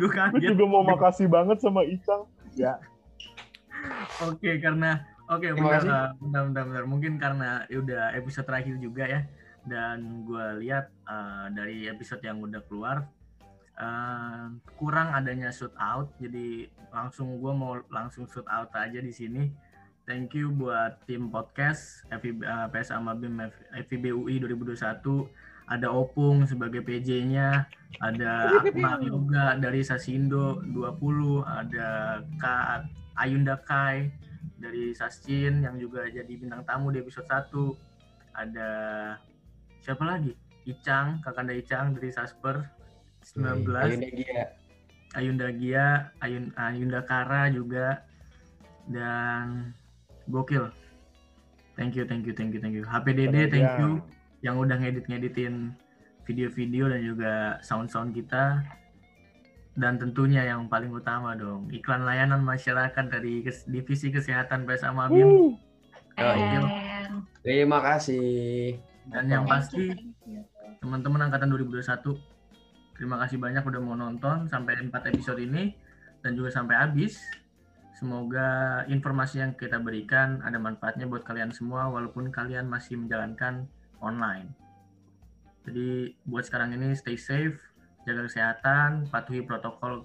gue 0.00 0.40
juga 0.42 0.64
mau 0.66 0.82
makasih 0.82 1.30
banget 1.30 1.62
sama 1.62 1.86
Icang. 1.86 2.26
Oke, 4.26 4.58
karena 4.58 5.06
oke 5.30 5.46
Terima 5.54 5.78
benar, 5.78 5.82
uh, 5.86 6.10
benar, 6.18 6.42
benar, 6.50 6.64
benar. 6.66 6.84
Mungkin 6.90 7.12
karena 7.16 7.50
ya 7.70 7.78
udah 7.78 8.04
episode 8.18 8.46
terakhir 8.50 8.76
juga 8.82 9.04
ya, 9.06 9.20
dan 9.64 10.26
gue 10.26 10.46
lihat 10.66 10.90
uh, 11.06 11.46
dari 11.54 11.86
episode 11.86 12.20
yang 12.26 12.42
udah 12.42 12.60
keluar 12.66 13.06
uh, 13.80 14.52
kurang 14.76 15.14
adanya 15.14 15.48
shoot 15.54 15.72
out, 15.80 16.12
jadi 16.20 16.68
langsung 16.90 17.38
gue 17.40 17.52
mau 17.54 17.78
langsung 17.88 18.28
shoot 18.28 18.46
out 18.50 18.70
aja 18.76 19.00
di 19.00 19.12
sini. 19.14 19.48
Thank 20.08 20.34
you 20.34 20.50
buat 20.50 20.98
tim 21.06 21.30
podcast 21.30 22.02
FIB, 22.10 22.42
uh, 22.42 22.66
PS 22.72 22.90
sama 22.90 23.14
BIM 23.14 23.46
FIB 23.86 24.10
UI 24.10 24.42
2021. 24.42 25.06
Ada 25.70 25.86
Opung 25.86 26.42
sebagai 26.50 26.82
PJ-nya, 26.82 27.62
ada 28.02 28.58
Akmal 28.58 29.06
juga 29.06 29.54
dari 29.54 29.86
Sasindo 29.86 30.58
20, 30.66 31.46
ada 31.46 32.18
Kak 32.42 32.90
Ayunda 33.14 33.54
Kai 33.62 34.10
dari 34.60 34.92
Sascin 34.92 35.64
yang 35.64 35.80
juga 35.80 36.04
jadi 36.06 36.28
bintang 36.28 36.62
tamu 36.68 36.92
di 36.92 37.00
episode 37.00 37.26
1. 37.26 37.50
Ada 38.36 38.68
siapa 39.80 40.04
lagi? 40.04 40.36
Icang, 40.68 41.24
Kakanda 41.24 41.56
Icang 41.56 41.96
dari 41.96 42.12
Sasper 42.12 42.62
19. 43.24 43.64
Ayunda 43.74 44.08
Gia. 44.12 44.44
Ayunda 45.16 45.48
Gia, 45.50 45.86
Ayun, 46.22 46.54
Ayunda 46.54 47.00
Kara 47.02 47.50
juga 47.50 48.04
dan 48.86 49.74
gokil. 50.30 50.70
Thank 51.74 51.96
you, 51.96 52.04
thank 52.04 52.28
you, 52.28 52.36
thank 52.36 52.52
you, 52.52 52.60
thank 52.60 52.76
you. 52.76 52.84
HPDD, 52.84 53.50
thank 53.50 53.72
you 53.80 54.04
yang 54.40 54.56
udah 54.60 54.76
ngedit-ngeditin 54.80 55.72
video-video 56.24 56.88
dan 56.88 57.00
juga 57.02 57.32
sound-sound 57.64 58.12
kita. 58.12 58.62
Dan 59.80 59.96
tentunya 59.96 60.44
yang 60.44 60.68
paling 60.68 60.92
utama 60.92 61.32
dong, 61.32 61.72
iklan 61.72 62.04
layanan 62.04 62.44
masyarakat 62.44 63.04
dari 63.08 63.40
kes- 63.40 63.64
Divisi 63.64 64.12
Kesehatan 64.12 64.68
PSA 64.68 64.92
Mabim. 64.92 65.24
Uh. 65.24 65.50
Keren. 66.12 67.24
Terima 67.40 67.80
kasih. 67.80 68.76
Dan 69.08 69.32
yang 69.32 69.48
pasti 69.48 69.88
teman-teman 70.80 71.28
angkatan 71.28 71.48
2021 71.52 72.16
terima 72.96 73.16
kasih 73.24 73.40
banyak 73.40 73.64
udah 73.64 73.80
mau 73.80 73.96
nonton 73.96 74.48
sampai 74.48 74.76
4 74.80 74.92
episode 75.12 75.40
ini 75.40 75.72
dan 76.20 76.36
juga 76.36 76.52
sampai 76.52 76.76
habis 76.76 77.20
semoga 77.96 78.80
informasi 78.88 79.40
yang 79.40 79.52
kita 79.56 79.76
berikan 79.80 80.40
ada 80.40 80.56
manfaatnya 80.56 81.04
buat 81.04 81.24
kalian 81.24 81.52
semua 81.52 81.88
walaupun 81.92 82.32
kalian 82.32 82.68
masih 82.68 82.96
menjalankan 82.96 83.68
online 84.00 84.52
jadi 85.64 86.16
buat 86.24 86.48
sekarang 86.48 86.76
ini 86.76 86.96
stay 86.96 87.16
safe 87.16 87.60
jaga 88.08 88.26
kesehatan 88.26 89.08
patuhi 89.12 89.44
protokol 89.44 90.04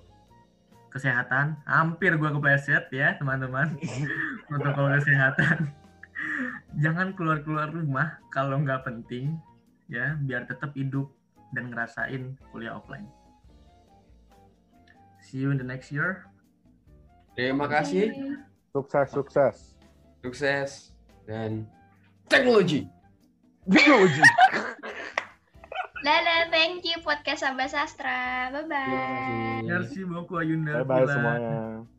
kesehatan 0.92 1.60
hampir 1.68 2.16
gua 2.16 2.32
kepleset 2.32 2.88
ya 2.92 3.16
teman-teman 3.20 3.76
protokol 4.48 4.96
kesehatan 5.00 5.72
jangan 6.80 7.16
keluar-keluar 7.16 7.72
rumah 7.72 8.20
kalau 8.32 8.60
nggak 8.60 8.84
penting 8.84 9.36
ya 9.88 10.18
biar 10.24 10.48
tetap 10.50 10.74
hidup 10.74 11.12
dan 11.54 11.72
ngerasain 11.72 12.36
kuliah 12.52 12.76
offline. 12.76 13.08
See 15.24 15.42
you 15.42 15.50
in 15.50 15.58
the 15.58 15.66
next 15.66 15.90
year. 15.90 16.28
Terima 17.34 17.66
kasih. 17.72 18.12
sukses, 18.76 19.08
sukses. 19.12 19.56
Sukses 20.20 20.92
dan 21.24 21.64
teknologi. 22.28 22.92
Teknologi. 23.66 24.22
Dadah, 26.06 26.54
thank 26.54 26.86
you 26.86 27.02
podcast 27.02 27.42
Sabah 27.42 27.66
Sastra. 27.66 28.54
Bye 28.54 28.70
bye. 28.70 28.86
Terima 28.86 29.10
kasih. 29.18 29.66
Merci 29.66 30.00
beaucoup 30.06 30.38
Ayunda. 30.38 30.86
Bye 30.86 30.86
bye 30.86 31.10
semuanya. 31.10 31.90